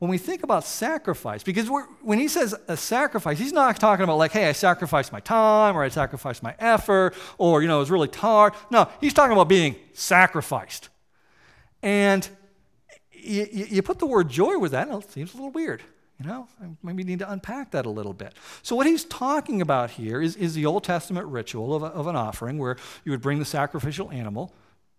when 0.00 0.10
we 0.10 0.18
think 0.18 0.42
about 0.42 0.64
sacrifice, 0.64 1.44
because 1.44 1.70
when 2.02 2.18
he 2.18 2.26
says 2.26 2.56
a 2.66 2.76
sacrifice, 2.76 3.38
he's 3.38 3.52
not 3.52 3.78
talking 3.78 4.02
about 4.02 4.18
like, 4.18 4.32
hey, 4.32 4.48
I 4.48 4.52
sacrificed 4.52 5.12
my 5.12 5.20
time 5.20 5.76
or 5.76 5.84
I 5.84 5.90
sacrificed 5.90 6.42
my 6.42 6.56
effort 6.58 7.14
or, 7.38 7.62
you 7.62 7.68
know, 7.68 7.76
it 7.76 7.80
was 7.80 7.90
really 7.90 8.08
hard. 8.08 8.54
No, 8.70 8.88
he's 9.00 9.14
talking 9.14 9.32
about 9.32 9.48
being 9.48 9.76
sacrificed. 9.92 10.88
And 11.82 12.28
you, 13.12 13.46
you 13.50 13.82
put 13.82 14.00
the 14.00 14.06
word 14.06 14.28
joy 14.28 14.58
with 14.58 14.72
that, 14.72 14.88
and 14.88 15.04
it 15.04 15.12
seems 15.12 15.34
a 15.34 15.36
little 15.36 15.52
weird. 15.52 15.84
You 16.20 16.26
know, 16.26 16.48
maybe 16.82 17.02
need 17.02 17.20
to 17.20 17.32
unpack 17.32 17.70
that 17.70 17.86
a 17.86 17.90
little 17.90 18.12
bit. 18.12 18.34
So, 18.62 18.76
what 18.76 18.86
he's 18.86 19.04
talking 19.04 19.62
about 19.62 19.92
here 19.92 20.20
is, 20.20 20.36
is 20.36 20.54
the 20.54 20.66
Old 20.66 20.84
Testament 20.84 21.26
ritual 21.26 21.74
of, 21.74 21.82
a, 21.82 21.86
of 21.86 22.06
an 22.08 22.16
offering 22.16 22.58
where 22.58 22.76
you 23.04 23.12
would 23.12 23.22
bring 23.22 23.38
the 23.38 23.46
sacrificial 23.46 24.10
animal, 24.10 24.52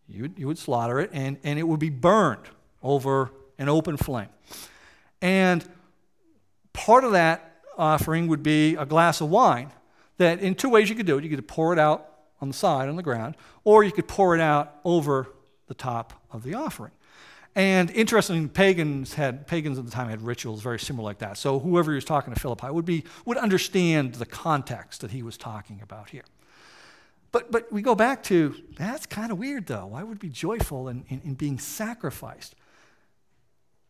you 0.07 0.23
would, 0.23 0.33
you 0.39 0.47
would 0.47 0.57
slaughter 0.57 0.99
it, 0.99 1.11
and, 1.13 1.37
and 1.43 1.59
it 1.59 1.63
would 1.63 1.79
be 1.79 1.91
burned 1.91 2.45
over 2.81 3.31
an 3.59 3.69
open 3.69 3.97
flame. 3.97 4.29
And 5.21 5.63
part 6.73 7.03
of 7.03 7.11
that 7.11 7.61
offering 7.77 8.27
would 8.27 8.41
be 8.41 8.75
a 8.75 8.85
glass 8.85 9.21
of 9.21 9.29
wine 9.29 9.71
that, 10.17 10.39
in 10.39 10.55
two 10.55 10.69
ways, 10.69 10.89
you 10.89 10.95
could 10.95 11.05
do 11.05 11.19
it. 11.19 11.23
You 11.23 11.29
could 11.29 11.47
pour 11.47 11.71
it 11.71 11.77
out 11.77 12.07
on 12.41 12.47
the 12.47 12.53
side, 12.55 12.89
on 12.89 12.95
the 12.95 13.03
ground, 13.03 13.35
or 13.63 13.83
you 13.83 13.91
could 13.91 14.07
pour 14.07 14.33
it 14.33 14.41
out 14.41 14.75
over 14.83 15.27
the 15.67 15.75
top 15.75 16.13
of 16.31 16.41
the 16.41 16.55
offering. 16.55 16.93
And 17.53 17.91
interestingly, 17.91 18.47
pagans 18.47 19.15
had 19.15 19.45
pagans 19.45 19.77
at 19.77 19.85
the 19.85 19.91
time 19.91 20.07
had 20.07 20.21
rituals 20.21 20.61
very 20.61 20.79
similar 20.79 21.03
like 21.03 21.19
that. 21.19 21.37
So 21.37 21.59
whoever 21.59 21.91
he 21.91 21.95
was 21.95 22.05
talking 22.05 22.33
to 22.33 22.39
Philippi 22.39 22.69
would 22.69 22.85
be 22.85 23.03
would 23.25 23.37
understand 23.37 24.15
the 24.15 24.25
context 24.25 25.01
that 25.01 25.11
he 25.11 25.21
was 25.21 25.35
talking 25.35 25.81
about 25.81 26.09
here. 26.09 26.23
But 27.33 27.51
but 27.51 27.71
we 27.71 27.81
go 27.81 27.93
back 27.93 28.23
to 28.23 28.55
that's 28.77 29.05
kind 29.05 29.31
of 29.31 29.37
weird 29.37 29.67
though. 29.67 29.87
Why 29.87 30.03
would 30.03 30.19
be 30.19 30.29
joyful 30.29 30.87
in, 30.87 31.03
in, 31.09 31.21
in 31.25 31.33
being 31.33 31.59
sacrificed? 31.59 32.55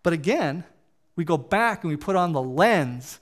But 0.01 0.13
again, 0.13 0.63
we 1.15 1.23
go 1.23 1.37
back 1.37 1.83
and 1.83 1.91
we 1.91 1.97
put 1.97 2.15
on 2.15 2.33
the 2.33 2.41
lens 2.41 3.19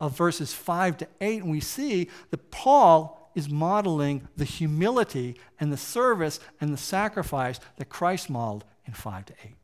of 0.00 0.16
verses 0.16 0.52
5 0.52 0.98
to 0.98 1.08
8, 1.20 1.42
and 1.42 1.50
we 1.50 1.60
see 1.60 2.08
that 2.30 2.50
Paul 2.50 3.30
is 3.34 3.48
modeling 3.48 4.28
the 4.36 4.44
humility 4.44 5.36
and 5.58 5.72
the 5.72 5.76
service 5.76 6.40
and 6.60 6.72
the 6.72 6.76
sacrifice 6.76 7.58
that 7.76 7.88
Christ 7.88 8.28
modeled 8.28 8.64
in 8.86 8.92
5 8.92 9.26
to 9.26 9.32
8. 9.44 9.57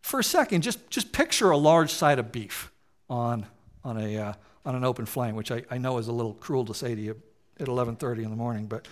For 0.00 0.20
a 0.20 0.24
second, 0.24 0.62
just, 0.62 0.90
just 0.90 1.12
picture 1.12 1.50
a 1.50 1.56
large 1.56 1.92
side 1.92 2.18
of 2.18 2.32
beef 2.32 2.70
on, 3.10 3.46
on, 3.84 3.98
a, 3.98 4.16
uh, 4.16 4.32
on 4.64 4.74
an 4.74 4.84
open 4.84 5.06
flame, 5.06 5.34
which 5.34 5.50
I, 5.50 5.64
I 5.70 5.78
know 5.78 5.98
is 5.98 6.08
a 6.08 6.12
little 6.12 6.34
cruel 6.34 6.64
to 6.66 6.74
say 6.74 6.94
to 6.94 7.00
you 7.00 7.20
at 7.60 7.66
11.30 7.66 8.24
in 8.24 8.30
the 8.30 8.36
morning, 8.36 8.66
but 8.66 8.86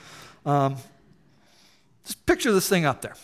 um, 0.44 0.76
just 2.04 2.24
picture 2.26 2.52
this 2.52 2.68
thing 2.68 2.84
up 2.84 3.02
there. 3.02 3.14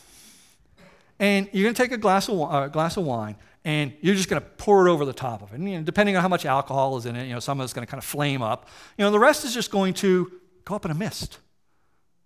And 1.19 1.49
you're 1.53 1.65
going 1.65 1.75
to 1.75 1.83
take 1.83 1.93
a 1.93 1.99
glass 1.99 2.29
of, 2.29 2.41
uh, 2.41 2.69
glass 2.69 2.97
of 2.97 3.05
wine, 3.05 3.37
and 3.65 3.93
you're 4.01 4.15
just 4.15 4.29
going 4.29 4.43
to 4.43 4.49
pour 4.49 4.89
it 4.89 4.91
over 4.91 5.05
the 5.05 5.13
top 5.13 5.43
of 5.43 5.53
it. 5.53 5.57
And 5.57 5.71
you 5.71 5.79
know, 5.79 5.85
depending 5.85 6.17
on 6.17 6.23
how 6.23 6.29
much 6.29 6.45
alcohol 6.45 6.97
is 6.97 7.07
in 7.07 7.15
it, 7.15 7.27
you 7.27 7.33
know, 7.33 7.41
some 7.41 7.61
of 7.61 7.65
it's 7.65 7.73
going 7.73 7.87
to 7.87 7.91
kind 7.91 7.99
of 7.99 8.05
flame 8.05 8.43
up. 8.43 8.69
You 8.99 9.05
know, 9.05 9.11
the 9.11 9.21
rest 9.21 9.45
is 9.45 9.55
just 9.55 9.71
going 9.71 9.95
to 9.95 10.33
go 10.65 10.75
up 10.75 10.85
in 10.85 10.91
a 10.91 10.95
mist. 10.95 11.39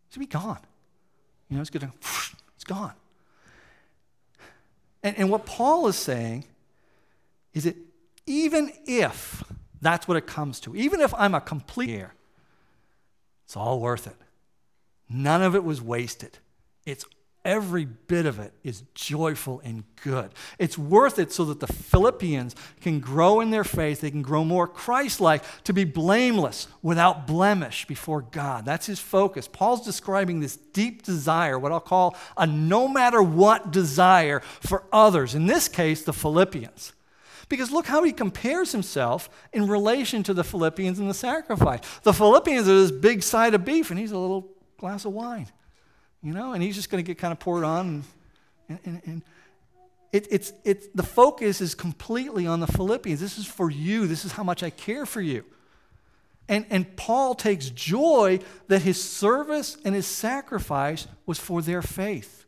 It's 0.06 0.16
going 0.16 0.26
to 0.26 0.38
be 0.38 0.44
gone. 0.44 0.60
You 1.50 1.56
know, 1.56 1.60
it's 1.60 1.70
going 1.70 1.88
to, 1.88 1.92
it's 2.54 2.64
gone. 2.64 2.94
And, 5.06 5.16
and 5.18 5.30
what 5.30 5.46
Paul 5.46 5.86
is 5.86 5.94
saying 5.94 6.46
is 7.54 7.62
that 7.62 7.76
even 8.26 8.72
if 8.86 9.44
that's 9.80 10.08
what 10.08 10.16
it 10.16 10.26
comes 10.26 10.58
to, 10.60 10.74
even 10.74 11.00
if 11.00 11.14
I'm 11.14 11.32
a 11.32 11.40
complete 11.40 11.90
here, 11.90 12.12
it's 13.44 13.56
all 13.56 13.78
worth 13.78 14.08
it. 14.08 14.16
None 15.08 15.42
of 15.42 15.54
it 15.54 15.62
was 15.62 15.80
wasted. 15.80 16.38
It's 16.84 17.04
every 17.46 17.84
bit 17.84 18.26
of 18.26 18.40
it 18.40 18.52
is 18.64 18.82
joyful 18.94 19.62
and 19.64 19.84
good. 20.02 20.32
It's 20.58 20.76
worth 20.76 21.18
it 21.20 21.32
so 21.32 21.44
that 21.46 21.60
the 21.60 21.68
Philippians 21.68 22.56
can 22.80 22.98
grow 22.98 23.40
in 23.40 23.50
their 23.50 23.64
faith, 23.64 24.00
they 24.00 24.10
can 24.10 24.20
grow 24.20 24.44
more 24.44 24.66
Christ 24.66 25.20
like, 25.20 25.44
to 25.64 25.72
be 25.72 25.84
blameless, 25.84 26.66
without 26.82 27.26
blemish 27.26 27.86
before 27.86 28.22
God. 28.22 28.64
That's 28.64 28.86
his 28.86 28.98
focus. 28.98 29.48
Paul's 29.48 29.84
describing 29.84 30.40
this 30.40 30.56
deep 30.56 31.04
desire, 31.04 31.58
what 31.58 31.70
I'll 31.70 31.80
call 31.80 32.16
a 32.36 32.46
no 32.46 32.88
matter 32.88 33.22
what 33.22 33.70
desire 33.70 34.40
for 34.60 34.84
others, 34.92 35.34
in 35.34 35.46
this 35.46 35.68
case, 35.68 36.02
the 36.02 36.12
Philippians. 36.12 36.92
Because 37.48 37.70
look 37.70 37.86
how 37.86 38.02
he 38.02 38.12
compares 38.12 38.72
himself 38.72 39.30
in 39.52 39.68
relation 39.68 40.24
to 40.24 40.34
the 40.34 40.42
Philippians 40.42 40.98
and 40.98 41.08
the 41.08 41.14
sacrifice. 41.14 41.78
The 42.02 42.12
Philippians 42.12 42.68
are 42.68 42.74
this 42.74 42.90
big 42.90 43.22
side 43.22 43.54
of 43.54 43.64
beef, 43.64 43.90
and 43.90 44.00
he's 44.00 44.10
a 44.10 44.18
little 44.18 44.48
glass 44.78 45.04
of 45.04 45.12
wine 45.12 45.46
you 46.22 46.32
know, 46.32 46.52
and 46.52 46.62
he's 46.62 46.74
just 46.74 46.90
going 46.90 47.02
to 47.02 47.06
get 47.06 47.18
kind 47.18 47.32
of 47.32 47.38
poured 47.38 47.64
on. 47.64 48.04
And, 48.68 48.78
and, 48.84 49.02
and 49.04 49.22
it, 50.12 50.26
it's, 50.30 50.52
it's, 50.64 50.88
the 50.94 51.02
focus 51.02 51.60
is 51.60 51.74
completely 51.74 52.46
on 52.46 52.60
the 52.60 52.66
Philippians. 52.66 53.20
This 53.20 53.38
is 53.38 53.46
for 53.46 53.70
you. 53.70 54.06
This 54.06 54.24
is 54.24 54.32
how 54.32 54.42
much 54.42 54.62
I 54.62 54.70
care 54.70 55.06
for 55.06 55.20
you. 55.20 55.44
And, 56.48 56.64
and 56.70 56.96
Paul 56.96 57.34
takes 57.34 57.70
joy 57.70 58.38
that 58.68 58.82
his 58.82 59.02
service 59.02 59.76
and 59.84 59.94
his 59.94 60.06
sacrifice 60.06 61.06
was 61.26 61.38
for 61.38 61.60
their 61.60 61.82
faith, 61.82 62.46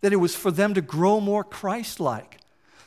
that 0.00 0.12
it 0.12 0.16
was 0.16 0.34
for 0.34 0.50
them 0.50 0.72
to 0.74 0.80
grow 0.80 1.20
more 1.20 1.44
Christ 1.44 2.00
like, 2.00 2.38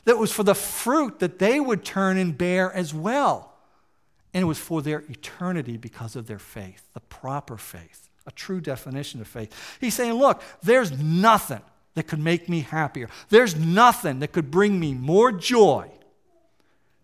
that 0.05 0.13
it 0.13 0.17
was 0.17 0.31
for 0.31 0.43
the 0.43 0.55
fruit 0.55 1.19
that 1.19 1.39
they 1.39 1.59
would 1.59 1.85
turn 1.85 2.17
and 2.17 2.37
bear 2.37 2.73
as 2.73 2.93
well. 2.93 3.53
And 4.33 4.41
it 4.41 4.47
was 4.47 4.57
for 4.57 4.81
their 4.81 5.03
eternity 5.07 5.77
because 5.77 6.15
of 6.15 6.25
their 6.25 6.39
faith, 6.39 6.87
the 6.93 6.99
proper 6.99 7.57
faith 7.57 8.09
a 8.25 8.31
true 8.31 8.61
definition 8.61 9.21
of 9.21 9.27
faith. 9.27 9.77
He's 9.79 9.93
saying, 9.93 10.13
look, 10.13 10.41
there's 10.61 10.91
nothing 10.91 11.61
that 11.95 12.07
could 12.07 12.19
make 12.19 12.49
me 12.49 12.61
happier. 12.61 13.09
There's 13.29 13.55
nothing 13.55 14.19
that 14.19 14.31
could 14.31 14.49
bring 14.49 14.79
me 14.79 14.93
more 14.93 15.31
joy 15.31 15.91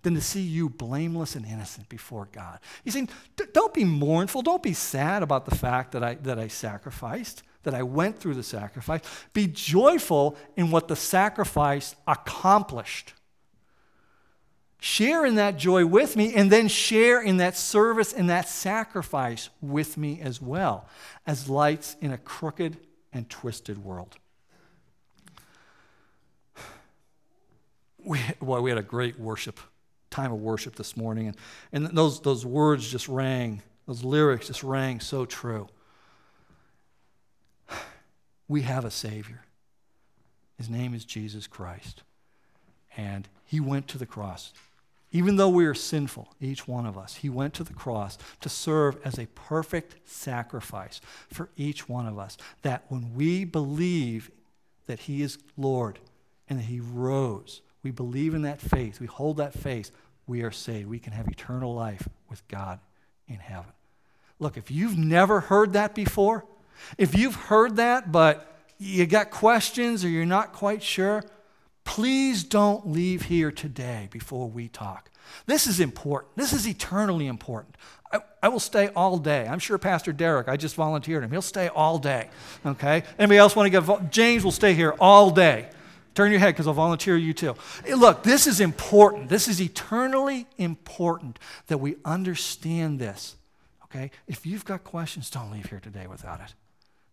than 0.01 0.15
to 0.15 0.21
see 0.21 0.41
you 0.41 0.69
blameless 0.69 1.36
and 1.36 1.45
innocent 1.45 1.89
before 1.89 2.29
God. 2.32 2.60
He's 2.84 2.93
saying, 2.93 3.10
don't 3.53 3.73
be 3.73 3.84
mournful. 3.84 4.41
Don't 4.41 4.63
be 4.63 4.73
sad 4.73 5.23
about 5.23 5.45
the 5.45 5.55
fact 5.55 5.91
that 5.91 6.03
I, 6.03 6.15
that 6.15 6.39
I 6.39 6.47
sacrificed, 6.47 7.43
that 7.63 7.73
I 7.73 7.84
went 7.84 8.17
through 8.17 8.36
the 8.36 8.43
sacrifice. 8.43 9.01
Be 9.34 9.47
joyful 9.47 10.38
in 10.55 10.71
what 10.71 10.88
the 10.88 10.95
sacrifice 10.95 11.95
accomplished. 12.08 13.13
Share 14.81 15.25
in 15.25 15.35
that 15.35 15.57
joy 15.57 15.85
with 15.85 16.15
me, 16.15 16.33
and 16.33 16.49
then 16.49 16.69
share 16.69 17.21
in 17.21 17.37
that 17.37 17.57
service 17.57 18.13
and 18.13 18.29
that 18.29 18.47
sacrifice 18.47 19.49
with 19.61 19.97
me 19.97 20.21
as 20.21 20.41
well, 20.41 20.87
as 21.27 21.49
lights 21.49 21.97
in 21.99 22.11
a 22.11 22.17
crooked 22.17 22.77
and 23.11 23.29
twisted 23.29 23.83
world. 23.83 24.15
We, 28.05 28.19
boy, 28.41 28.61
we 28.61 28.69
had 28.69 28.79
a 28.79 28.83
great 28.83 29.19
worship, 29.19 29.59
time 30.09 30.31
of 30.31 30.39
worship 30.39 30.75
this 30.75 30.95
morning, 30.95 31.27
and, 31.73 31.85
and 31.85 31.97
those, 31.97 32.21
those 32.21 32.45
words 32.45 32.89
just 32.89 33.09
rang, 33.09 33.61
those 33.85 34.05
lyrics 34.05 34.47
just 34.47 34.63
rang 34.63 35.01
so 35.01 35.25
true. 35.25 35.67
We 38.47 38.61
have 38.61 38.85
a 38.85 38.91
Savior. 38.91 39.43
His 40.57 40.69
name 40.69 40.93
is 40.93 41.03
Jesus 41.03 41.47
Christ. 41.47 42.03
And 42.95 43.27
He 43.43 43.59
went 43.59 43.89
to 43.89 43.97
the 43.97 44.05
cross 44.05 44.53
even 45.12 45.38
though 45.38 45.50
we 45.50 45.65
are 45.65 45.74
sinful, 45.74 46.30
each 46.39 46.67
one 46.67 46.86
of 46.86 46.98
us, 46.98 47.15
he 47.15 47.30
went 47.30 47.54
to 47.56 47.63
the 47.63 47.74
cross 47.74 48.17
to 48.41 48.50
serve 48.50 48.98
as 49.04 49.17
a 49.17 49.26
perfect 49.28 50.08
sacrifice 50.08 51.02
for 51.32 51.50
each 51.58 51.89
one 51.89 52.06
of 52.06 52.19
us. 52.19 52.38
That 52.62 52.86
when 52.89 53.15
we 53.15 53.43
believe 53.43 54.30
that 54.86 55.00
he 55.00 55.22
is 55.24 55.39
Lord 55.58 56.00
and 56.48 56.60
that 56.60 56.65
he 56.65 56.80
rose, 56.80 57.62
we 57.82 57.91
believe 57.91 58.36
in 58.36 58.43
that 58.43 58.62
faith, 58.62 59.00
we 59.00 59.08
hold 59.08 59.38
that 59.38 59.54
faith, 59.54 59.91
we 60.28 60.43
are 60.43 60.52
saved. 60.52 60.88
We 60.88 61.00
can 61.00 61.13
have 61.13 61.28
eternal 61.28 61.74
life 61.74 62.08
with 62.30 62.48
God 62.48 62.80
in 63.28 63.38
heaven. 63.38 63.72
Look, 64.38 64.58
if 64.58 64.69
you've 64.69 64.98
never 64.98 65.39
heard 65.39 65.74
that 65.74 65.95
before, 65.95 66.45
if 66.98 67.17
you've 67.17 67.36
heard 67.36 67.78
that 67.78 68.12
but 68.12 68.45
you 68.78 69.06
got 69.06 69.32
questions 69.32 70.06
or 70.06 70.10
you're 70.10 70.26
not 70.26 70.54
quite 70.54 70.84
sure, 70.84 71.24
Please 71.89 72.43
don't 72.43 72.88
leave 72.88 73.23
here 73.23 73.52
today 73.52 74.10
before 74.12 74.47
we 74.47 74.67
talk. 74.67 75.10
This 75.47 75.65
is 75.65 75.80
important. 75.80 76.36
This 76.36 76.54
is 76.54 76.67
eternally 76.67 77.25
important. 77.25 77.75
I, 78.13 78.19
I, 78.43 78.49
will 78.49 78.60
stay 78.60 78.89
all 78.89 79.17
day. 79.17 79.47
I'm 79.47 79.58
sure 79.58 79.80
Pastor 79.80 80.13
Derek, 80.13 80.47
I 80.47 80.56
just 80.56 80.75
volunteered 80.75 81.23
him. 81.23 81.32
He'll 81.32 81.41
stay 81.41 81.67
all 81.67 81.97
day. 81.97 82.30
Okay? 82.63 83.02
Anybody 83.17 83.39
else 83.39 83.56
want 83.56 83.73
to 83.73 83.82
get, 83.82 84.12
James 84.12 84.43
will 84.43 84.52
stay 84.52 84.75
here 84.75 84.95
all 84.99 85.32
day. 85.32 85.67
Turn 86.13 86.30
your 86.30 86.39
head 86.39 86.54
because 86.54 86.67
I'll 86.67 86.75
volunteer 86.75 87.17
you 87.17 87.34
too. 87.34 87.56
Look, 87.95 88.21
this 88.21 88.45
is 88.45 88.62
important. 88.62 89.30
This 89.30 89.47
is 89.47 89.60
eternally 89.60 90.45
important 90.60 91.39
that 91.67 91.80
we 91.80 91.95
understand 92.06 92.99
this. 92.99 93.36
Okay? 93.86 94.12
If 94.28 94.45
you've 94.45 94.63
got 94.63 94.84
questions, 94.84 95.32
don't 95.32 95.52
leave 95.52 95.71
here 95.71 95.80
today 95.80 96.06
without 96.06 96.39
it 96.39 96.54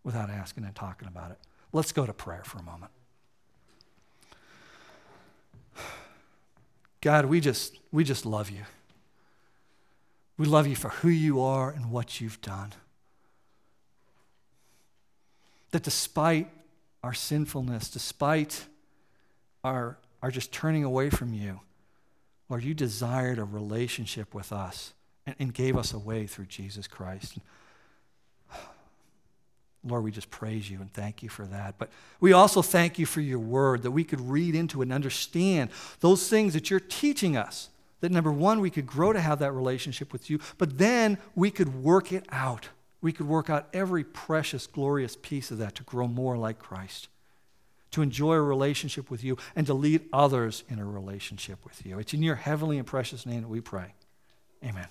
without 0.03 0.29
asking 0.29 0.65
and 0.65 0.75
talking 0.75 1.07
about 1.07 1.31
it. 1.31 1.39
Let's 1.73 1.91
go 1.91 2.05
to 2.05 2.13
prayer 2.13 2.43
for 2.45 2.59
a 2.59 2.63
moment. 2.63 2.91
God, 7.07 7.27
we 7.27 7.39
just, 7.39 7.79
we 7.89 8.03
just 8.03 8.25
love 8.25 8.49
you. 8.49 8.63
We 10.37 10.45
love 10.45 10.67
you 10.67 10.75
for 10.75 10.89
who 10.89 11.07
you 11.07 11.39
are 11.39 11.71
and 11.71 11.89
what 11.89 12.19
you've 12.19 12.41
done. 12.41 12.73
That 15.71 15.83
despite 15.83 16.49
our 17.03 17.13
sinfulness, 17.13 17.89
despite 17.89 18.65
our, 19.63 19.97
our 20.21 20.31
just 20.31 20.51
turning 20.51 20.83
away 20.83 21.09
from 21.09 21.33
you, 21.33 21.61
Lord, 22.49 22.65
you 22.65 22.73
desired 22.73 23.39
a 23.39 23.45
relationship 23.45 24.33
with 24.33 24.51
us 24.51 24.93
and, 25.25 25.33
and 25.39 25.53
gave 25.53 25.77
us 25.77 25.93
a 25.93 25.99
way 25.99 26.27
through 26.27 26.47
Jesus 26.47 26.87
Christ. 26.87 27.37
Lord, 29.83 30.03
we 30.03 30.11
just 30.11 30.29
praise 30.29 30.69
you 30.69 30.81
and 30.81 30.91
thank 30.91 31.23
you 31.23 31.29
for 31.29 31.45
that. 31.45 31.75
But 31.77 31.89
we 32.19 32.33
also 32.33 32.61
thank 32.61 32.99
you 32.99 33.05
for 33.05 33.21
your 33.21 33.39
word 33.39 33.83
that 33.83 33.91
we 33.91 34.03
could 34.03 34.21
read 34.21 34.55
into 34.55 34.81
and 34.81 34.91
understand 34.91 35.69
those 35.99 36.29
things 36.29 36.53
that 36.53 36.69
you're 36.69 36.79
teaching 36.79 37.37
us. 37.37 37.69
That 38.01 38.11
number 38.11 38.31
one, 38.31 38.59
we 38.59 38.69
could 38.69 38.85
grow 38.85 39.11
to 39.11 39.19
have 39.19 39.39
that 39.39 39.53
relationship 39.53 40.13
with 40.13 40.29
you, 40.29 40.39
but 40.57 40.77
then 40.77 41.17
we 41.35 41.49
could 41.49 41.83
work 41.83 42.11
it 42.11 42.25
out. 42.31 42.69
We 43.01 43.11
could 43.11 43.27
work 43.27 43.49
out 43.49 43.67
every 43.73 44.03
precious, 44.03 44.67
glorious 44.67 45.15
piece 45.15 45.51
of 45.51 45.57
that 45.59 45.75
to 45.75 45.83
grow 45.83 46.07
more 46.07 46.37
like 46.37 46.59
Christ, 46.59 47.07
to 47.91 48.01
enjoy 48.01 48.33
a 48.33 48.41
relationship 48.41 49.09
with 49.09 49.23
you, 49.23 49.37
and 49.55 49.65
to 49.67 49.73
lead 49.73 50.01
others 50.13 50.63
in 50.69 50.79
a 50.79 50.85
relationship 50.85 51.63
with 51.63 51.85
you. 51.85 51.97
It's 51.99 52.13
in 52.13 52.21
your 52.21 52.35
heavenly 52.35 52.77
and 52.77 52.85
precious 52.85 53.25
name 53.25 53.41
that 53.41 53.49
we 53.49 53.61
pray. 53.61 53.93
Amen. 54.63 54.87